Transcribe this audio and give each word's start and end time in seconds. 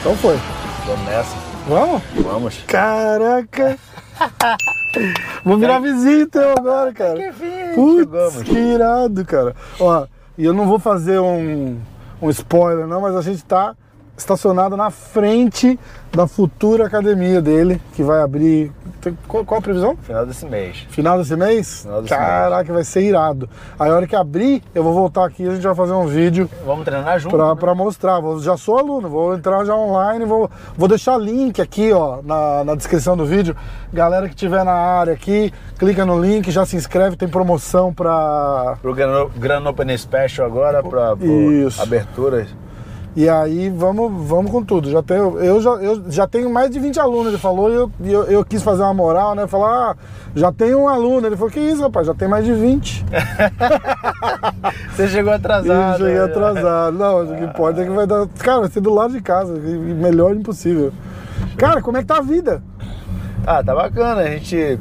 Então 0.00 0.16
foi. 0.16 0.38
Vamos 0.86 1.06
nessa. 1.06 1.36
Vamos? 1.68 2.02
Vamos. 2.22 2.64
Caraca! 2.66 3.78
Vou 5.44 5.58
virar 5.58 5.80
visita 5.80 6.38
eu 6.40 6.52
agora, 6.52 6.92
cara. 6.92 7.32
Putz, 7.74 7.98
chegamos. 7.98 8.42
que 8.42 8.56
irado, 8.56 9.24
cara. 9.24 9.56
Ó, 9.80 10.06
e 10.38 10.44
eu 10.44 10.54
não 10.54 10.66
vou 10.66 10.78
fazer 10.78 11.18
um, 11.18 11.78
um 12.20 12.30
spoiler 12.30 12.86
não, 12.86 13.00
mas 13.00 13.16
a 13.16 13.22
gente 13.22 13.44
tá 13.44 13.74
estacionado 14.16 14.76
na 14.76 14.90
frente 14.90 15.78
da 16.14 16.26
futura 16.26 16.86
academia 16.86 17.42
dele, 17.42 17.80
que 17.94 18.02
vai 18.02 18.22
abrir. 18.22 18.72
tem- 19.02 19.16
Qual, 19.28 19.44
qual 19.44 19.58
a 19.58 19.62
previsão? 19.62 19.96
Final 20.02 20.24
desse 20.24 20.46
mês. 20.46 20.86
Final 20.88 21.18
desse 21.18 21.36
mês? 21.36 21.82
Final 21.82 22.02
desse 22.02 22.14
Caraca, 22.14 22.72
vai 22.72 22.84
ser 22.84 23.02
irado. 23.02 23.48
Aí 23.78 23.90
a 23.90 23.94
hora 23.94 24.06
que 24.06 24.16
abrir, 24.16 24.62
eu 24.74 24.82
vou 24.82 24.94
voltar 24.94 25.26
aqui 25.26 25.42
e 25.42 25.48
a 25.48 25.54
gente 25.54 25.62
vai 25.62 25.74
fazer 25.74 25.92
um 25.92 26.06
vídeo 26.06 26.48
Vamos 26.64 26.84
treinar 26.86 27.18
junto. 27.18 27.36
pra, 27.36 27.48
né? 27.50 27.56
pra 27.60 27.74
mostrar. 27.74 28.18
Vou- 28.20 28.40
já 28.40 28.56
sou 28.56 28.78
aluno, 28.78 29.08
vou 29.10 29.34
entrar 29.34 29.64
já 29.66 29.74
online, 29.74 30.24
vou, 30.24 30.50
vou 30.76 30.88
deixar 30.88 31.18
link 31.18 31.60
aqui, 31.60 31.92
ó, 31.92 32.20
na, 32.22 32.64
na 32.64 32.74
descrição 32.74 33.16
do 33.16 33.26
vídeo. 33.26 33.54
Galera 33.92 34.28
que 34.28 34.34
tiver 34.34 34.64
na 34.64 34.72
área 34.72 35.12
aqui, 35.12 35.52
clica 35.78 36.06
no 36.06 36.18
link, 36.18 36.50
já 36.50 36.64
se 36.64 36.76
inscreve, 36.76 37.16
tem 37.16 37.28
promoção 37.28 37.92
pra. 37.92 38.78
Pro 38.80 38.94
Gran, 38.94 39.28
Gran 39.36 39.68
Open 39.68 39.96
Special 39.98 40.46
agora, 40.46 40.82
pra, 40.82 41.14
pra 41.16 41.26
Isso. 41.26 41.82
abertura. 41.82 42.46
E 43.16 43.30
aí 43.30 43.70
vamos, 43.70 44.28
vamos 44.28 44.52
com 44.52 44.62
tudo. 44.62 44.90
Já 44.90 45.02
tenho, 45.02 45.38
eu, 45.38 45.58
já, 45.58 45.70
eu 45.70 46.04
já 46.10 46.26
tenho 46.26 46.50
mais 46.50 46.70
de 46.70 46.78
20 46.78 47.00
alunos, 47.00 47.28
ele 47.28 47.38
falou, 47.38 47.70
e 47.70 47.74
eu, 47.74 47.90
eu, 48.04 48.24
eu 48.24 48.44
quis 48.44 48.62
fazer 48.62 48.82
uma 48.82 48.92
moral, 48.92 49.34
né? 49.34 49.46
Falar, 49.46 49.92
ah, 49.92 49.96
já 50.34 50.52
tenho 50.52 50.80
um 50.80 50.86
aluno. 50.88 51.26
Ele 51.26 51.34
falou, 51.34 51.50
que 51.50 51.58
isso, 51.58 51.80
rapaz, 51.80 52.06
já 52.06 52.12
tem 52.12 52.28
mais 52.28 52.44
de 52.44 52.52
20. 52.52 53.06
Você 54.94 55.08
chegou 55.08 55.32
atrasado. 55.32 55.96
cheguei 55.96 56.12
né? 56.12 56.24
atrasado. 56.24 56.98
Não, 56.98 57.24
o 57.24 57.36
que 57.38 57.44
importa 57.44 57.80
é 57.80 57.84
que 57.86 57.90
vai 57.90 58.06
dar. 58.06 58.28
Cara, 58.38 58.60
vai 58.60 58.68
ser 58.68 58.82
do 58.82 58.92
lado 58.92 59.14
de 59.14 59.22
casa. 59.22 59.54
Melhor 59.54 60.36
impossível. 60.36 60.92
Cara, 61.56 61.80
como 61.80 61.96
é 61.96 62.02
que 62.02 62.06
tá 62.06 62.18
a 62.18 62.22
vida? 62.22 62.62
Ah, 63.46 63.64
tá 63.64 63.74
bacana. 63.74 64.20
A 64.20 64.26
gente. 64.26 64.78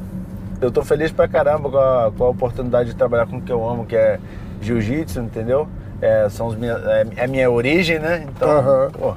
Eu 0.59 0.71
tô 0.71 0.83
feliz 0.83 1.09
pra 1.09 1.25
caramba 1.25 1.69
com 1.69 1.77
a, 1.77 2.11
com 2.17 2.23
a 2.25 2.29
oportunidade 2.29 2.89
de 2.89 2.95
trabalhar 2.97 3.27
com 3.27 3.38
o 3.38 3.41
que 3.41 3.51
eu 3.51 3.67
amo, 3.67 3.85
que 3.85 3.95
é 3.95 4.19
jiu-jitsu, 4.61 5.21
entendeu? 5.21 5.69
É, 6.01 6.27
são 6.29 6.47
os 6.47 6.55
minha, 6.55 6.73
é, 6.73 7.07
é 7.15 7.23
a 7.25 7.27
minha 7.27 7.49
origem, 7.49 7.99
né? 7.99 8.25
Então, 8.27 8.49
pô, 8.91 9.15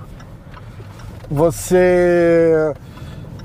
Você. 1.31 2.75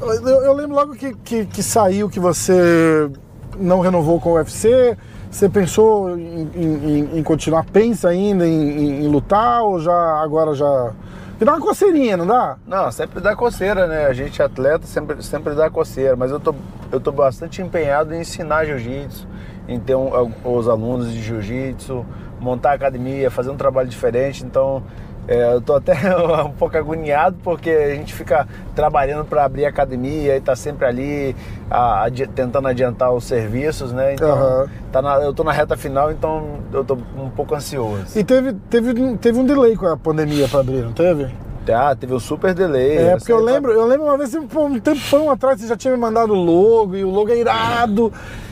Eu, 0.01 0.43
eu 0.43 0.53
lembro 0.53 0.75
logo 0.75 0.93
que, 0.95 1.13
que, 1.15 1.45
que 1.45 1.63
saiu 1.63 2.09
que 2.09 2.19
você 2.19 3.09
não 3.57 3.79
renovou 3.79 4.19
com 4.19 4.31
o 4.31 4.33
UFC. 4.33 4.97
Você 5.31 5.49
pensou 5.49 6.17
em, 6.17 6.49
em- 6.55 7.17
em 7.19 7.23
continuar? 7.23 7.65
Pensa 7.65 8.09
ainda 8.09 8.45
em, 8.47 9.03
em- 9.03 9.07
lutar 9.07 9.63
ou 9.63 9.79
já 9.79 9.93
agora 10.21 10.53
já. 10.53 10.91
Me 11.39 11.45
dá 11.45 11.53
uma 11.53 11.61
coceirinha, 11.61 12.15
não 12.15 12.27
dá? 12.27 12.57
Não, 12.67 12.91
sempre 12.91 13.19
dá 13.19 13.35
coceira, 13.35 13.87
né? 13.87 14.05
A 14.05 14.13
gente 14.13 14.41
atleta 14.41 14.85
sempre, 14.85 15.21
sempre 15.23 15.55
dá 15.55 15.69
coceira, 15.69 16.15
mas 16.15 16.29
eu 16.31 16.39
tô, 16.39 16.53
eu 16.91 16.99
tô 16.99 17.11
bastante 17.11 17.61
empenhado 17.61 18.13
em 18.13 18.21
ensinar 18.21 18.65
jiu-jitsu, 18.65 19.27
em 19.67 19.79
ter 19.79 19.95
um- 19.95 20.31
os 20.45 20.67
alunos 20.69 21.11
de 21.11 21.21
jiu-jitsu, 21.21 22.05
montar 22.43 22.71
a 22.71 22.73
academia, 22.73 23.31
fazer 23.31 23.49
um 23.49 23.55
trabalho 23.55 23.87
diferente. 23.87 24.43
Então, 24.43 24.83
é, 25.27 25.53
eu 25.53 25.61
tô 25.61 25.73
até 25.75 25.93
um 26.45 26.51
pouco 26.51 26.77
agoniado 26.77 27.37
porque 27.41 27.69
a 27.69 27.95
gente 27.95 28.13
fica 28.13 28.45
trabalhando 28.75 29.23
para 29.25 29.45
abrir 29.45 29.65
a 29.65 29.69
academia 29.69 30.35
e 30.35 30.41
tá 30.41 30.53
sempre 30.55 30.85
ali 30.85 31.35
a- 31.71 32.03
adi- 32.03 32.27
tentando 32.27 32.67
adiantar 32.67 33.11
os 33.13 33.23
serviços, 33.23 33.93
né? 33.93 34.13
Então, 34.15 34.29
Aham. 34.31 34.67
tá 34.91 35.01
na- 35.01 35.15
eu 35.21 35.33
tô 35.33 35.43
na 35.45 35.53
reta 35.53 35.77
final, 35.77 36.11
então 36.11 36.59
eu 36.73 36.83
tô 36.83 36.95
um 37.17 37.29
pouco 37.29 37.55
ansioso. 37.55 38.19
E 38.19 38.23
teve, 38.23 38.51
teve, 38.69 39.17
teve 39.17 39.39
um 39.39 39.45
delay 39.45 39.77
com 39.77 39.87
a 39.87 39.95
pandemia 39.95 40.47
pra 40.49 40.59
abrir, 40.59 40.81
não 40.83 40.91
teve? 40.91 41.33
Ah, 41.73 41.95
teve 41.95 42.13
um 42.13 42.19
super 42.19 42.53
delay. 42.53 42.97
É, 42.97 43.15
porque 43.15 43.31
eu 43.31 43.37
tá- 43.37 43.43
lembro, 43.53 43.71
eu 43.71 43.85
lembro 43.87 44.05
uma 44.07 44.17
vez, 44.17 44.35
pô, 44.51 44.65
um 44.65 44.77
tempão 44.81 45.31
atrás, 45.31 45.61
você 45.61 45.67
já 45.67 45.77
tinha 45.77 45.93
me 45.93 45.97
mandado 45.99 46.33
o 46.33 46.35
logo, 46.35 46.93
e 46.97 47.05
o 47.05 47.09
logo 47.09 47.31
é 47.31 47.37
irado. 47.37 48.11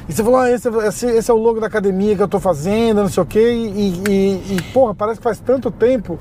E 0.09 0.13
você 0.13 0.23
falou, 0.23 0.39
ah, 0.39 0.49
esse, 0.51 0.67
é- 0.67 0.87
esse, 0.87 1.05
esse 1.07 1.31
é 1.31 1.33
o 1.33 1.37
logo 1.37 1.59
da 1.59 1.67
academia 1.67 2.15
que 2.15 2.21
eu 2.23 2.27
tô 2.27 2.39
fazendo, 2.39 3.01
não 3.01 3.07
sei 3.09 3.23
o 3.23 3.25
quê. 3.25 3.51
E, 3.51 4.03
e, 4.09 4.55
e, 4.57 4.61
porra, 4.73 4.93
parece 4.93 5.19
que 5.19 5.23
faz 5.23 5.39
tanto 5.39 5.69
tempo. 5.71 6.19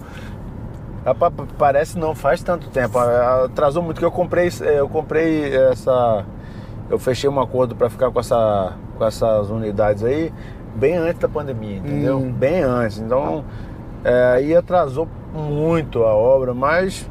Rapaz, 1.05 1.33
pa- 1.35 1.47
parece 1.59 1.99
não, 1.99 2.15
faz 2.15 2.43
tanto 2.43 2.69
tempo. 2.69 2.99
Ah, 2.99 3.45
Atrasou 3.47 3.83
muito 3.83 3.99
que 3.99 4.05
eu 4.05 4.11
comprei, 4.13 4.49
eh, 4.61 4.79
eu 4.81 4.89
comprei 4.89 5.55
essa. 5.55 6.25
Eu 6.91 6.99
fechei 6.99 7.29
um 7.31 7.41
acordo 7.41 7.75
para 7.75 7.89
ficar 7.89 8.11
com, 8.11 8.21
essa, 8.21 8.73
com 8.99 9.05
essas 9.05 9.49
unidades 9.49 10.03
aí 10.05 10.33
bem 10.75 10.97
antes 10.97 11.19
da 11.21 11.29
pandemia, 11.29 11.77
entendeu? 11.79 12.19
Hum. 12.19 12.33
Bem 12.33 12.63
antes. 12.63 12.99
Então, 12.99 13.45
eh, 14.05 14.33
aí 14.37 14.55
atrasou 14.55 15.09
muito 15.35 16.03
a 16.05 16.15
obra, 16.15 16.53
mas 16.53 17.09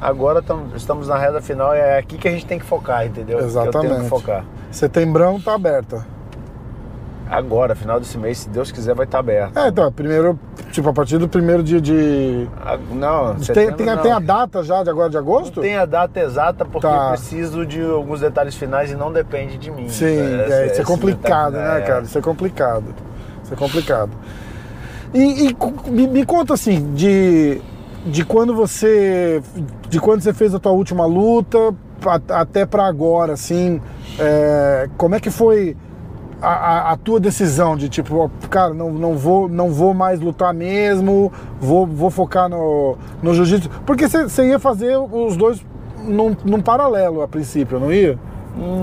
agora 0.00 0.42
tam- 0.42 0.66
estamos 0.74 1.08
na 1.08 1.16
reta 1.16 1.40
final 1.40 1.74
e 1.74 1.78
é 1.78 1.98
aqui 1.98 2.18
que 2.18 2.26
a 2.26 2.30
gente 2.32 2.44
tem 2.46 2.58
que 2.58 2.64
focar, 2.64 3.06
entendeu? 3.06 3.38
Que 3.38 3.44
eu 3.44 3.48
tenho 3.50 3.62
Exatamente. 3.62 4.02
que 4.02 4.08
focar. 4.08 4.44
Setembrão 4.72 5.40
tá 5.40 5.54
aberta. 5.54 6.04
Agora, 7.30 7.74
final 7.74 7.98
desse 7.98 8.18
mês, 8.18 8.38
se 8.38 8.48
Deus 8.50 8.70
quiser, 8.70 8.94
vai 8.94 9.06
estar 9.06 9.20
aberto. 9.20 9.56
É, 9.56 9.68
então, 9.68 9.90
primeiro, 9.90 10.38
tipo, 10.70 10.86
a 10.90 10.92
partir 10.92 11.16
do 11.16 11.26
primeiro 11.26 11.62
dia 11.62 11.80
de. 11.80 12.46
Ah, 12.62 12.76
Não, 12.90 13.36
Tem, 13.36 13.72
tem, 13.72 13.88
a- 13.88 13.96
não. 13.96 14.02
tem 14.02 14.12
a 14.12 14.18
data 14.18 14.62
já 14.62 14.82
de 14.82 14.90
agora 14.90 15.08
de 15.08 15.16
agosto? 15.16 15.56
Não 15.56 15.62
tem 15.62 15.76
a 15.76 15.86
data 15.86 16.20
exata 16.20 16.62
porque 16.66 16.86
Tá. 16.86 17.04
eu 17.06 17.08
preciso 17.12 17.64
de 17.64 17.80
alguns 17.82 18.20
detalhes 18.20 18.54
finais 18.54 18.90
e 18.90 18.94
não 18.94 19.10
depende 19.10 19.56
de 19.56 19.70
mim. 19.70 19.88
Sim, 19.88 20.04
é, 20.18 20.68
isso 20.72 20.82
é 20.82 20.84
complicado, 20.84 21.52
detalhe, 21.52 21.72
né, 21.74 21.78
é. 21.78 21.86
cara? 21.86 22.02
Isso 22.02 22.18
é 22.18 22.20
complicado. 22.20 22.84
Isso 23.42 23.54
é 23.54 23.56
complicado. 23.56 24.10
E, 25.14 25.48
e 25.48 25.56
me, 25.90 26.06
me 26.08 26.26
conta 26.26 26.52
assim, 26.52 26.92
de, 26.94 27.62
de 28.04 28.24
quando 28.26 28.54
você. 28.54 29.42
De 29.88 29.98
quando 30.00 30.20
você 30.20 30.34
fez 30.34 30.54
a 30.54 30.58
tua 30.58 30.72
última 30.72 31.06
luta 31.06 31.74
até 32.10 32.64
pra 32.66 32.86
agora, 32.86 33.32
assim, 33.34 33.80
é, 34.18 34.88
como 34.96 35.14
é 35.14 35.20
que 35.20 35.30
foi 35.30 35.76
a, 36.40 36.48
a- 36.48 36.92
a 36.92 36.96
tua 36.96 37.20
decisão 37.20 37.76
de 37.76 37.88
tipo, 37.88 38.30
cara, 38.50 38.74
não, 38.74 38.90
não, 38.92 39.16
vou, 39.16 39.48
não 39.48 39.70
vou 39.70 39.94
mais 39.94 40.20
lutar 40.20 40.52
mesmo, 40.52 41.32
vou, 41.60 41.86
vou 41.86 42.10
focar 42.10 42.48
no, 42.48 42.96
no 43.22 43.32
jiu-jitsu? 43.34 43.70
Porque 43.86 44.08
você 44.08 44.48
ia 44.48 44.58
fazer 44.58 44.96
os 44.98 45.36
dois 45.36 45.64
num, 46.04 46.34
num 46.44 46.60
paralelo 46.60 47.22
a 47.22 47.28
princípio, 47.28 47.78
não 47.78 47.92
ia? 47.92 48.18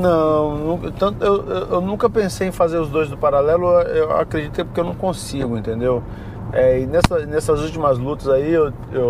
Não, 0.02 0.80
tanto, 0.98 1.24
eu, 1.24 1.46
eu- 1.72 1.82
nunca 1.82 2.10
pensei 2.10 2.48
em 2.48 2.52
fazer 2.52 2.78
os 2.80 2.90
dois 2.90 3.10
do 3.10 3.18
paralelo, 3.18 3.68
eu 3.82 4.12
acredito 4.18 4.54
que 4.54 4.62
é 4.62 4.64
porque 4.64 4.80
eu 4.80 4.84
não 4.86 4.96
consigo, 4.96 5.58
entendeu? 5.58 6.02
É, 6.52 6.80
e 6.80 6.86
nessa- 6.88 7.26
nessas 7.28 7.62
últimas 7.62 8.00
lutas 8.00 8.28
aí 8.30 8.52
eu, 8.52 8.72
eu, 8.92 9.02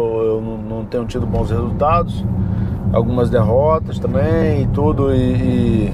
eu 0.41 0.41
não 0.41 0.83
tenho 0.85 1.05
tido 1.05 1.25
bons 1.25 1.49
resultados, 1.49 2.25
algumas 2.91 3.29
derrotas 3.29 3.99
também 3.99 4.63
e 4.63 4.67
tudo, 4.67 5.13
e, 5.13 5.17
e 5.17 5.93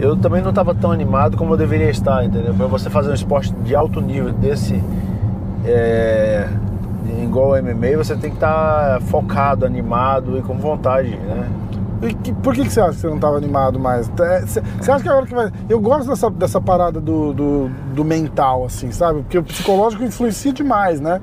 eu 0.00 0.16
também 0.16 0.42
não 0.42 0.50
estava 0.50 0.74
tão 0.74 0.90
animado 0.90 1.36
como 1.36 1.54
eu 1.54 1.56
deveria 1.56 1.90
estar, 1.90 2.24
entendeu? 2.24 2.54
Para 2.54 2.66
você 2.66 2.90
fazer 2.90 3.10
um 3.10 3.14
esporte 3.14 3.52
de 3.64 3.74
alto 3.74 4.00
nível 4.00 4.32
desse, 4.32 4.82
é, 5.64 6.48
igual 7.22 7.50
MMA, 7.62 7.96
você 7.96 8.16
tem 8.16 8.30
que 8.30 8.36
estar 8.36 9.00
focado, 9.02 9.64
animado 9.64 10.38
e 10.38 10.42
com 10.42 10.54
vontade, 10.54 11.10
né? 11.10 11.48
E 12.02 12.32
por 12.34 12.52
que, 12.52 12.64
que 12.64 12.70
você 12.72 12.80
acha 12.80 12.90
que 12.92 12.96
você 13.00 13.06
não 13.06 13.14
estava 13.14 13.36
animado 13.36 13.78
mais? 13.78 14.10
É, 14.18 14.40
Você 14.40 14.60
você 14.80 14.90
acha 14.90 15.02
que 15.04 15.08
agora 15.08 15.26
que 15.26 15.34
vai. 15.34 15.52
Eu 15.68 15.78
gosto 15.80 16.08
dessa, 16.08 16.28
dessa 16.30 16.60
parada 16.60 17.00
do, 17.00 17.32
do, 17.32 17.68
do 17.94 18.04
mental, 18.04 18.64
assim, 18.64 18.90
sabe? 18.90 19.20
Porque 19.22 19.38
o 19.38 19.42
psicológico 19.44 20.02
influencia 20.02 20.52
demais, 20.52 21.00
né? 21.00 21.20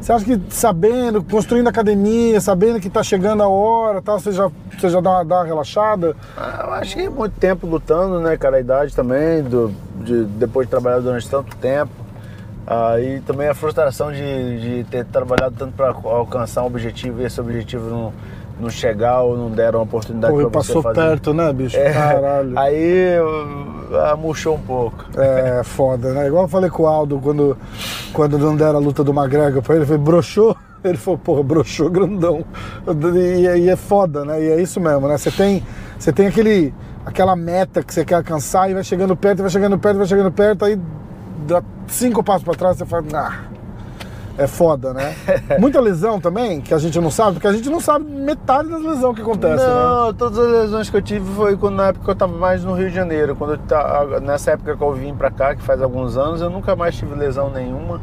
Você 0.00 0.12
acha 0.12 0.24
que 0.24 0.40
sabendo, 0.50 1.22
construindo 1.22 1.68
academia, 1.68 2.38
sabendo 2.40 2.78
que 2.80 2.90
tá 2.90 3.02
chegando 3.02 3.42
a 3.42 3.48
hora 3.48 4.02
tal, 4.02 4.18
você 4.20 4.30
já, 4.32 4.50
você 4.78 4.90
já 4.90 5.00
dá, 5.00 5.10
uma, 5.10 5.24
dá 5.24 5.36
uma 5.36 5.44
relaxada? 5.46 6.14
Ah, 6.36 6.64
Eu 6.66 6.72
acho 6.74 6.96
que 6.96 7.08
muito 7.08 7.32
tempo 7.38 7.66
lutando, 7.66 8.20
né, 8.20 8.36
cara? 8.36 8.58
A 8.58 8.60
idade 8.60 8.94
também, 8.94 9.42
do, 9.42 9.72
de, 10.04 10.24
depois 10.24 10.66
de 10.66 10.70
trabalhar 10.70 11.00
durante 11.00 11.28
tanto 11.30 11.56
tempo. 11.56 11.92
Ah, 12.66 13.00
e 13.00 13.20
também 13.20 13.48
a 13.48 13.54
frustração 13.54 14.12
de, 14.12 14.60
de 14.60 14.84
ter 14.84 15.04
trabalhado 15.06 15.54
tanto 15.58 15.72
para 15.72 15.88
alcançar 15.88 16.62
um 16.62 16.66
objetivo 16.66 17.20
e 17.20 17.24
esse 17.24 17.40
objetivo 17.40 17.88
não, 17.90 18.12
não 18.60 18.70
chegar 18.70 19.22
ou 19.22 19.36
não 19.36 19.50
deram 19.50 19.80
a 19.80 19.82
oportunidade 19.82 20.32
Pô, 20.32 20.38
para 20.40 20.48
você 20.48 20.68
passou 20.68 20.82
fazer. 20.82 21.00
perto, 21.00 21.34
né, 21.34 21.52
bicho? 21.52 21.76
É, 21.76 21.92
Caralho. 21.92 22.56
Aí 22.58 23.16
ah, 23.92 24.16
murchou 24.16 24.56
um 24.56 24.60
pouco. 24.60 25.04
É 25.16 25.62
foda, 25.64 26.12
né? 26.12 26.26
Igual 26.26 26.44
eu 26.44 26.48
falei 26.48 26.70
com 26.70 26.84
o 26.84 26.86
Aldo 26.86 27.18
quando, 27.20 27.56
quando 28.12 28.38
não 28.38 28.56
deram 28.56 28.76
a 28.76 28.80
luta 28.80 29.02
do 29.02 29.12
McGregor 29.12 29.62
pra 29.62 29.76
ele, 29.76 29.86
foi 29.86 29.98
broxou. 29.98 30.56
Ele 30.82 30.96
falou, 30.96 31.18
porra, 31.18 31.42
broxou 31.42 31.90
grandão. 31.90 32.42
E, 33.14 33.58
e 33.64 33.68
é 33.68 33.76
foda, 33.76 34.24
né? 34.24 34.42
E 34.42 34.48
é 34.48 34.62
isso 34.62 34.80
mesmo, 34.80 35.06
né? 35.06 35.18
Você 35.18 35.30
tem, 35.30 35.62
você 35.98 36.10
tem 36.10 36.26
aquele, 36.26 36.72
aquela 37.04 37.36
meta 37.36 37.82
que 37.82 37.92
você 37.92 38.02
quer 38.02 38.14
alcançar 38.14 38.70
e 38.70 38.72
vai 38.72 38.82
chegando 38.82 39.14
perto, 39.14 39.42
vai 39.42 39.50
chegando 39.50 39.78
perto, 39.78 39.98
vai 39.98 40.06
chegando 40.06 40.32
perto, 40.32 40.64
aí 40.64 40.80
dá 41.46 41.62
cinco 41.86 42.24
passos 42.24 42.44
pra 42.44 42.54
trás 42.54 42.78
você 42.78 42.86
fala, 42.86 43.04
ah. 43.12 43.59
É 44.40 44.46
foda, 44.46 44.94
né? 44.94 45.14
Muita 45.60 45.80
lesão 45.80 46.18
também, 46.18 46.60
que 46.60 46.72
a 46.72 46.78
gente 46.78 46.98
não 46.98 47.10
sabe, 47.10 47.34
porque 47.34 47.46
a 47.46 47.52
gente 47.52 47.68
não 47.68 47.80
sabe 47.80 48.04
metade 48.06 48.68
das 48.68 48.82
lesões 48.82 49.14
que 49.14 49.20
acontecem, 49.22 49.66
não, 49.66 50.06
né? 50.08 50.14
todas 50.16 50.38
as 50.38 50.50
lesões 50.50 50.88
que 50.88 50.96
eu 50.96 51.02
tive 51.02 51.30
foi 51.34 51.56
quando, 51.56 51.74
na 51.76 51.88
época 51.88 52.04
que 52.06 52.10
eu 52.10 52.14
tava 52.14 52.36
mais 52.36 52.64
no 52.64 52.74
Rio 52.74 52.88
de 52.88 52.94
Janeiro. 52.94 53.36
Quando 53.36 53.52
eu 53.54 54.20
nessa 54.20 54.52
época 54.52 54.76
que 54.76 54.82
eu 54.82 54.92
vim 54.92 55.14
pra 55.14 55.30
cá, 55.30 55.54
que 55.54 55.62
faz 55.62 55.82
alguns 55.82 56.16
anos, 56.16 56.40
eu 56.40 56.48
nunca 56.48 56.74
mais 56.74 56.96
tive 56.96 57.14
lesão 57.14 57.50
nenhuma. 57.50 58.00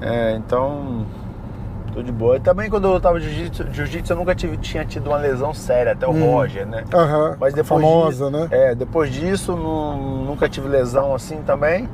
É, 0.00 0.34
então, 0.36 1.06
tô 1.94 2.02
de 2.02 2.12
boa. 2.12 2.36
E 2.36 2.40
também 2.40 2.68
quando 2.68 2.86
eu 2.88 3.00
tava 3.00 3.18
jiu-jitsu, 3.18 3.66
jiu-jitsu, 3.72 4.12
eu 4.12 4.16
nunca 4.16 4.34
tive, 4.34 4.58
tinha 4.58 4.84
tido 4.84 5.06
uma 5.08 5.16
lesão 5.16 5.54
séria, 5.54 5.92
até 5.92 6.06
o 6.06 6.12
Roger, 6.12 6.66
né? 6.66 6.84
Aham. 6.92 7.36
Mas 7.40 7.54
depois 7.54 7.82
Famosa, 7.82 8.10
disso, 8.10 8.30
né? 8.30 8.48
É, 8.50 8.74
depois 8.74 9.10
disso 9.10 9.56
nu- 9.56 10.24
nunca 10.26 10.48
tive 10.48 10.68
lesão 10.68 11.14
assim 11.14 11.38
também. 11.46 11.88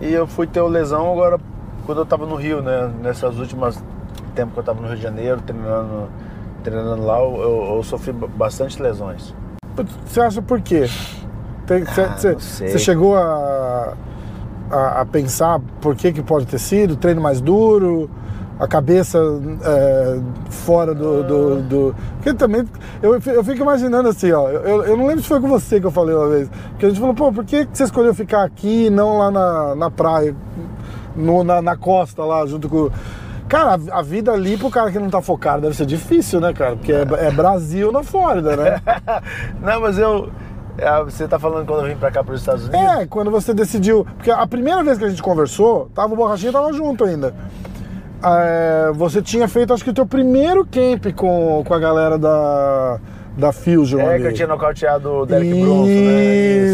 E 0.00 0.12
eu 0.12 0.26
fui 0.26 0.46
ter 0.46 0.60
lesão 0.62 1.10
agora 1.10 1.40
quando 1.88 1.98
eu 2.02 2.06
tava 2.06 2.26
no 2.26 2.34
Rio, 2.36 2.60
né? 2.60 2.90
Nessas 3.02 3.38
últimas 3.38 3.82
tempos 4.34 4.52
que 4.52 4.60
eu 4.60 4.64
tava 4.64 4.78
no 4.78 4.88
Rio 4.88 4.96
de 4.98 5.02
Janeiro, 5.02 5.40
treinando, 5.40 6.06
treinando 6.62 7.02
lá, 7.02 7.18
eu, 7.18 7.74
eu- 7.76 7.82
sofri 7.82 8.12
ba- 8.12 8.26
bastante 8.28 8.80
lesões. 8.82 9.34
Você 10.04 10.20
acha 10.20 10.42
por 10.42 10.60
quê? 10.60 10.84
Você 11.66 12.64
Ah, 12.74 12.78
chegou 12.78 13.16
a, 13.16 13.94
a, 14.70 15.00
a 15.00 15.06
pensar 15.06 15.58
por 15.80 15.96
que, 15.96 16.12
que 16.12 16.22
pode 16.22 16.44
ter 16.46 16.58
sido? 16.58 16.94
Treino 16.94 17.22
mais 17.22 17.40
duro? 17.40 18.10
A 18.60 18.66
cabeça 18.68 19.18
é, 19.64 20.20
fora 20.50 20.92
do, 20.94 21.22
do, 21.22 21.62
do- 21.62 21.94
Porque 22.16 22.34
também. 22.34 22.68
Eu, 23.00 23.14
eu 23.14 23.44
fico 23.44 23.62
imaginando 23.62 24.10
assim, 24.10 24.30
ó. 24.32 24.48
Eu, 24.50 24.84
eu 24.84 24.94
não 24.96 25.06
lembro 25.06 25.22
se 25.22 25.28
foi 25.28 25.40
com 25.40 25.48
você 25.48 25.80
que 25.80 25.86
eu 25.86 25.90
falei 25.90 26.14
uma 26.14 26.28
vez. 26.28 26.50
Porque 26.70 26.84
a 26.84 26.88
gente 26.90 27.00
falou, 27.00 27.14
pô, 27.14 27.32
por 27.32 27.44
que 27.46 27.64
que 27.64 27.78
você 27.78 27.84
escolheu 27.84 28.12
ficar 28.12 28.42
aqui 28.42 28.86
e 28.86 28.90
não 28.90 29.16
lá 29.16 29.30
na, 29.30 29.74
na 29.74 29.90
praia? 29.90 30.34
No- 31.18 31.44
na, 31.44 31.60
na 31.60 31.76
costa 31.76 32.24
lá, 32.24 32.46
junto 32.46 32.68
com. 32.68 32.90
Cara, 33.48 33.78
a, 33.92 34.02
vida 34.02 34.30
ali 34.30 34.56
pro 34.58 34.70
cara 34.70 34.92
que 34.92 34.98
não 34.98 35.08
tá 35.08 35.22
focado 35.22 35.62
deve 35.62 35.74
ser 35.74 35.86
difícil, 35.86 36.38
né, 36.38 36.52
cara? 36.52 36.76
Porque 36.76 36.92
é, 36.92 37.02
é 37.26 37.30
Brasil 37.30 37.90
na 37.90 38.02
Flórida, 38.02 38.54
né? 38.56 38.82
Não, 39.62 39.80
mas 39.80 39.98
eu. 39.98 40.30
é, 40.76 41.02
Você 41.04 41.26
tá 41.26 41.38
falando 41.38 41.66
quando 41.66 41.80
eu 41.86 41.88
vim 41.92 41.98
pra 41.98 42.10
cá 42.10 42.22
para 42.22 42.34
os 42.34 42.40
Estados 42.40 42.68
Unidos? 42.68 42.80
É, 42.98 43.06
quando 43.06 43.30
você 43.30 43.54
decidiu. 43.54 44.04
Porque 44.16 44.30
a 44.30 44.46
primeira 44.46 44.84
vez 44.84 44.98
que 44.98 45.04
a 45.04 45.08
gente 45.08 45.22
conversou, 45.22 45.90
tava 45.94 46.12
o 46.12 46.16
Borrachinha 46.16 46.52
tava 46.52 46.70
junto 46.74 47.04
ainda. 47.04 47.34
É, 48.22 48.90
você 48.94 49.22
tinha 49.22 49.48
feito, 49.48 49.72
acho 49.72 49.84
que 49.84 49.90
o 49.90 49.94
teu 49.94 50.04
primeiro 50.04 50.66
camp 50.66 51.06
com, 51.16 51.62
com 51.66 51.72
a 51.74 51.78
galera 51.78 52.18
da, 52.18 52.98
da 53.38 53.52
Fusion. 53.52 54.00
É, 54.00 54.14
ali. 54.14 54.22
que 54.22 54.28
eu 54.28 54.34
tinha 54.34 54.48
nocauteado 54.48 55.10
o 55.10 55.26
Derek 55.26 55.48
Bronson, 55.48 55.86
né? 55.86 56.24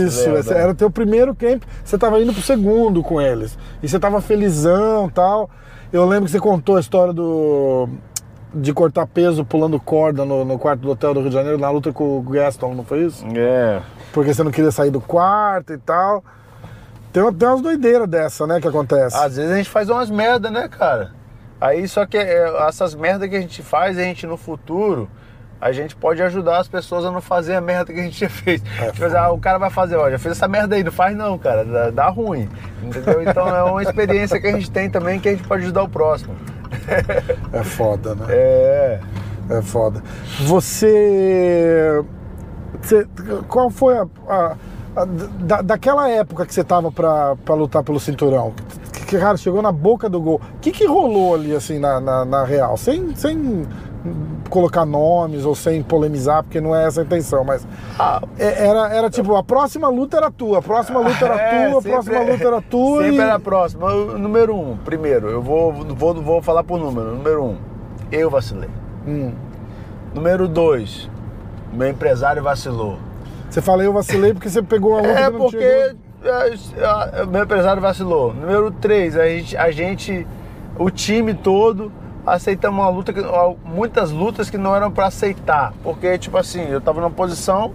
Isso, 0.06 0.52
era 0.52 0.72
o 0.72 0.74
teu 0.74 0.90
primeiro 0.90 1.34
camp, 1.34 1.62
você 1.84 1.98
tava 1.98 2.20
indo 2.20 2.32
pro 2.32 2.42
segundo 2.42 3.02
com 3.02 3.20
eles. 3.20 3.58
E 3.82 3.88
você 3.88 4.00
tava 4.00 4.20
felizão 4.20 5.08
tal. 5.08 5.50
Eu 5.92 6.06
lembro 6.06 6.24
que 6.24 6.30
você 6.30 6.40
contou 6.40 6.76
a 6.76 6.80
história 6.80 7.12
do. 7.12 7.88
De 8.52 8.72
cortar 8.72 9.06
peso 9.06 9.44
pulando 9.44 9.80
corda 9.80 10.24
no, 10.24 10.44
no 10.44 10.58
quarto 10.58 10.80
do 10.80 10.90
hotel 10.90 11.12
do 11.12 11.20
Rio 11.20 11.28
de 11.28 11.34
Janeiro, 11.34 11.58
na 11.58 11.68
luta 11.70 11.92
com 11.92 12.18
o 12.18 12.22
Gaston, 12.22 12.72
não 12.72 12.84
foi 12.84 13.06
isso? 13.06 13.24
É. 13.36 13.82
Porque 14.12 14.32
você 14.32 14.44
não 14.44 14.52
queria 14.52 14.70
sair 14.70 14.90
do 14.90 15.00
quarto 15.00 15.72
e 15.72 15.78
tal. 15.78 16.24
Tem, 17.12 17.32
tem 17.32 17.48
umas 17.48 17.60
doideiras 17.60 18.08
dessa, 18.08 18.46
né, 18.46 18.60
que 18.60 18.68
acontece. 18.68 19.16
Às 19.16 19.36
vezes 19.36 19.50
a 19.50 19.56
gente 19.56 19.68
faz 19.68 19.90
umas 19.90 20.08
merda, 20.08 20.52
né, 20.52 20.68
cara? 20.68 21.10
Aí 21.60 21.86
só 21.88 22.06
que 22.06 22.16
é, 22.16 22.66
essas 22.68 22.94
merdas 22.94 23.28
que 23.28 23.34
a 23.34 23.40
gente 23.40 23.60
faz, 23.60 23.98
a 23.98 24.02
gente 24.02 24.24
no 24.24 24.36
futuro, 24.36 25.08
a 25.60 25.72
gente 25.72 25.96
pode 25.96 26.22
ajudar 26.22 26.58
as 26.58 26.68
pessoas 26.68 27.04
a 27.04 27.10
não 27.10 27.20
fazer 27.20 27.54
a 27.54 27.60
merda 27.60 27.92
que 27.92 28.00
a 28.00 28.02
gente 28.02 28.20
já 28.20 28.28
fez. 28.28 28.62
É 28.80 28.90
tipo, 28.90 29.04
assim, 29.06 29.16
ah, 29.16 29.30
o 29.30 29.38
cara 29.38 29.58
vai 29.58 29.70
fazer, 29.70 29.96
ó, 29.96 30.10
já 30.10 30.18
fez 30.18 30.36
essa 30.36 30.46
merda 30.48 30.76
aí, 30.76 30.84
não 30.84 30.92
faz 30.92 31.16
não, 31.16 31.38
cara, 31.38 31.64
dá, 31.64 31.90
dá 31.90 32.08
ruim. 32.08 32.48
Entendeu? 32.82 33.22
Então 33.22 33.48
é 33.54 33.62
uma 33.62 33.82
experiência 33.82 34.40
que 34.40 34.46
a 34.46 34.52
gente 34.52 34.70
tem 34.70 34.90
também 34.90 35.18
que 35.18 35.28
a 35.28 35.32
gente 35.32 35.46
pode 35.46 35.62
ajudar 35.62 35.82
o 35.82 35.88
próximo. 35.88 36.34
É 37.52 37.62
foda, 37.62 38.14
né? 38.14 38.26
É. 38.28 39.00
É 39.50 39.62
foda. 39.62 40.02
Você. 40.40 42.02
você- 42.80 43.06
qual 43.48 43.70
foi 43.70 43.96
a. 43.98 44.06
a- 44.28 44.56
a- 44.96 45.04
da, 45.40 45.60
daquela 45.62 46.08
época 46.08 46.46
que 46.46 46.54
você 46.54 46.62
tava 46.64 46.90
pra, 46.92 47.36
pra 47.44 47.54
lutar 47.54 47.82
pelo 47.82 47.98
cinturão? 47.98 48.54
Que, 48.92 49.04
que, 49.06 49.18
cara, 49.18 49.36
chegou 49.36 49.60
na 49.60 49.72
boca 49.72 50.08
do 50.08 50.20
gol. 50.20 50.40
O 50.56 50.58
que, 50.60 50.70
que 50.70 50.86
rolou 50.86 51.34
ali, 51.34 51.54
assim, 51.54 51.78
na, 51.78 52.00
na, 52.00 52.24
na 52.24 52.44
real? 52.44 52.76
Sem, 52.76 53.14
sem 53.16 53.66
colocar 54.50 54.84
nomes 54.84 55.44
ou 55.44 55.54
sem 55.54 55.82
polemizar, 55.82 56.42
porque 56.42 56.60
não 56.60 56.74
é 56.74 56.86
essa 56.86 57.00
a 57.00 57.04
intenção, 57.04 57.44
mas. 57.44 57.66
Ah, 57.98 58.22
é- 58.38 58.66
Era, 58.66 58.94
era 58.94 59.10
tipo, 59.10 59.34
a 59.34 59.42
próxima 59.42 59.88
luta 59.88 60.16
era 60.16 60.30
tua, 60.30 60.58
a 60.58 60.62
próxima 60.62 61.00
luta 61.00 61.24
era 61.24 61.34
É, 61.40 61.70
tua, 61.70 61.78
a 61.78 61.82
próxima 61.82 62.20
luta 62.20 62.44
era 62.44 62.62
tua. 62.62 63.02
Sempre 63.04 63.16
e... 63.16 63.20
era 63.20 63.34
a 63.34 63.40
próxima. 63.40 63.90
Número 63.90 64.54
um, 64.54 64.76
primeiro, 64.76 65.28
eu 65.28 65.42
vou, 65.42 65.72
vou, 65.72 66.14
vou 66.14 66.42
falar 66.42 66.64
por 66.64 66.78
número. 66.78 67.14
Número 67.14 67.42
um, 67.44 67.56
eu 68.12 68.30
vacilei. 68.30 68.70
Hum. 69.06 69.32
Número 70.14 70.46
dois, 70.46 71.10
meu 71.72 71.88
empresário 71.88 72.42
vacilou. 72.42 72.98
Você 73.50 73.62
fala, 73.62 73.84
eu 73.84 73.92
vacilei 73.92 74.32
porque 74.32 74.48
você 74.48 74.62
pegou 74.62 74.94
a 74.94 74.98
luta 74.98 75.08
É 75.10 75.30
porque 75.30 75.94
é, 76.24 77.20
é, 77.20 77.26
meu 77.26 77.44
empresário 77.44 77.80
vacilou. 77.80 78.32
Número 78.32 78.70
3, 78.70 79.16
a 79.16 79.28
gente, 79.28 79.56
a 79.56 79.70
gente, 79.70 80.26
o 80.78 80.90
time 80.90 81.34
todo, 81.34 81.92
aceitamos 82.26 82.78
uma 82.80 82.88
luta, 82.88 83.12
que- 83.12 83.22
muitas 83.64 84.10
lutas 84.10 84.48
que 84.50 84.56
não 84.58 84.74
eram 84.74 84.90
para 84.90 85.06
aceitar. 85.06 85.72
Porque, 85.82 86.16
tipo 86.18 86.36
assim, 86.36 86.66
eu 86.68 86.80
tava 86.80 87.00
numa 87.00 87.10
posição 87.10 87.72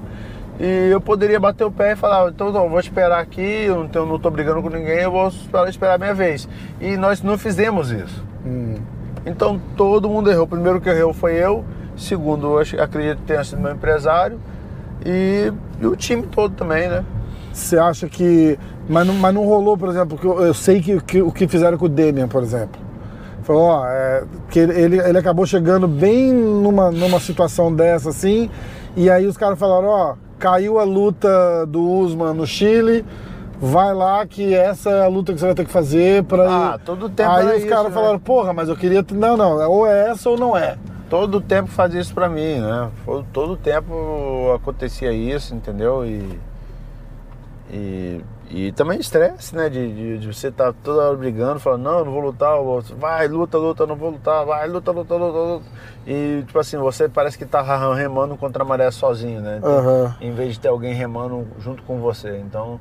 e 0.59 0.89
eu 0.91 0.99
poderia 0.99 1.39
bater 1.39 1.63
o 1.63 1.71
pé 1.71 1.93
e 1.93 1.95
falar, 1.95 2.29
então 2.29 2.51
não, 2.51 2.69
vou 2.69 2.79
esperar 2.79 3.19
aqui, 3.19 3.41
eu 3.41 3.75
não, 3.77 3.87
tenho, 3.87 4.05
não 4.05 4.19
tô 4.19 4.29
brigando 4.29 4.61
com 4.61 4.69
ninguém, 4.69 4.99
eu 4.99 5.11
vou 5.11 5.27
esperar, 5.27 5.69
esperar 5.69 5.95
a 5.95 5.97
minha 5.97 6.13
vez. 6.13 6.47
E 6.81 6.97
nós 6.97 7.21
não 7.21 7.37
fizemos 7.37 7.91
isso. 7.91 8.23
Hum. 8.45 8.75
Então 9.25 9.59
todo 9.75 10.09
mundo 10.09 10.29
errou. 10.31 10.45
O 10.45 10.47
primeiro 10.47 10.79
que 10.81 10.89
errou 10.89 11.13
foi 11.13 11.33
eu. 11.35 11.63
Segundo, 11.95 12.59
eu 12.59 12.81
acredito 12.81 13.17
que 13.19 13.23
tenha 13.25 13.43
sido 13.43 13.61
meu 13.61 13.71
empresário. 13.71 14.39
E, 15.05 15.51
e 15.81 15.85
o 15.85 15.95
time 15.95 16.23
todo 16.23 16.55
também, 16.55 16.87
né? 16.89 17.03
Você 17.53 17.77
acha 17.77 18.07
que. 18.07 18.57
Mas 18.87 19.05
não, 19.05 19.13
mas 19.13 19.33
não 19.33 19.45
rolou, 19.45 19.77
por 19.77 19.89
exemplo, 19.89 20.17
que 20.17 20.25
eu, 20.25 20.41
eu 20.41 20.53
sei 20.53 20.81
que, 20.81 20.99
que 21.01 21.21
o 21.21 21.31
que 21.31 21.47
fizeram 21.47 21.77
com 21.77 21.85
o 21.85 21.89
Demian, 21.89 22.27
por 22.27 22.41
exemplo. 22.41 22.79
Falou, 23.49 23.63
ó, 23.63 23.87
é, 23.87 24.25
que 24.51 24.59
ele, 24.59 24.99
ele, 24.99 25.17
acabou 25.17 25.43
chegando 25.43 25.87
bem 25.87 26.31
numa, 26.31 26.91
numa 26.91 27.19
situação 27.19 27.73
dessa 27.73 28.09
assim, 28.09 28.47
e 28.95 29.09
aí 29.09 29.25
os 29.25 29.35
caras 29.37 29.57
falaram, 29.57 29.87
ó, 29.87 30.15
caiu 30.37 30.77
a 30.77 30.83
luta 30.83 31.65
do 31.65 31.81
Usman 31.83 32.35
no 32.35 32.45
Chile, 32.45 33.03
vai 33.59 33.91
lá 33.91 34.23
que 34.27 34.53
essa 34.53 34.91
é 34.91 35.03
a 35.03 35.07
luta 35.07 35.33
que 35.33 35.39
você 35.39 35.47
vai 35.47 35.55
ter 35.55 35.65
que 35.65 35.71
fazer 35.71 36.25
pra. 36.25 36.73
Ah, 36.75 36.77
todo 36.77 37.09
tempo 37.09 37.27
Aí 37.27 37.47
era 37.47 37.57
os 37.57 37.65
caras 37.65 37.85
né? 37.85 37.91
falaram, 37.91 38.19
porra, 38.19 38.53
mas 38.53 38.69
eu 38.69 38.75
queria. 38.75 39.03
Não, 39.15 39.35
não, 39.35 39.67
ou 39.67 39.87
é 39.87 40.11
essa 40.11 40.29
ou 40.29 40.37
não 40.37 40.55
é. 40.55 40.77
Todo 41.09 41.41
tempo 41.41 41.71
fazia 41.71 41.99
isso 41.99 42.13
pra 42.13 42.29
mim, 42.29 42.59
né? 42.59 42.91
Todo 43.33 43.57
tempo 43.57 44.53
acontecia 44.55 45.11
isso, 45.11 45.55
entendeu? 45.55 46.05
E. 46.05 46.39
E, 47.71 48.21
e 48.49 48.71
também 48.71 48.99
estresse, 48.99 49.55
né? 49.55 49.69
De, 49.69 49.93
de, 49.93 50.17
de 50.17 50.33
você 50.33 50.47
estar 50.47 50.73
toda 50.83 51.03
hora 51.03 51.15
brigando, 51.15 51.59
falando, 51.59 51.83
não, 51.83 51.99
eu 51.99 52.05
não 52.05 52.11
vou 52.11 52.21
lutar, 52.21 52.57
vai, 52.97 53.27
luta, 53.27 53.57
luta, 53.57 53.85
não 53.85 53.95
vou 53.95 54.09
lutar, 54.09 54.43
vai, 54.43 54.67
luta, 54.67 54.91
luta, 54.91 55.15
luta, 55.15 55.37
luta. 55.37 55.65
E 56.07 56.43
tipo 56.47 56.57
assim, 56.57 56.77
você 56.77 57.07
parece 57.07 57.37
que 57.37 57.45
tá 57.45 57.61
remando 57.93 58.35
contra 58.35 58.63
a 58.63 58.65
maré 58.65 58.89
sozinho, 58.89 59.39
né? 59.39 59.59
Aham. 59.63 60.15
Em 60.19 60.33
vez 60.33 60.53
de 60.53 60.59
ter 60.61 60.67
alguém 60.67 60.93
remando 60.95 61.45
junto 61.59 61.83
com 61.83 61.99
você. 61.99 62.37
Então, 62.39 62.79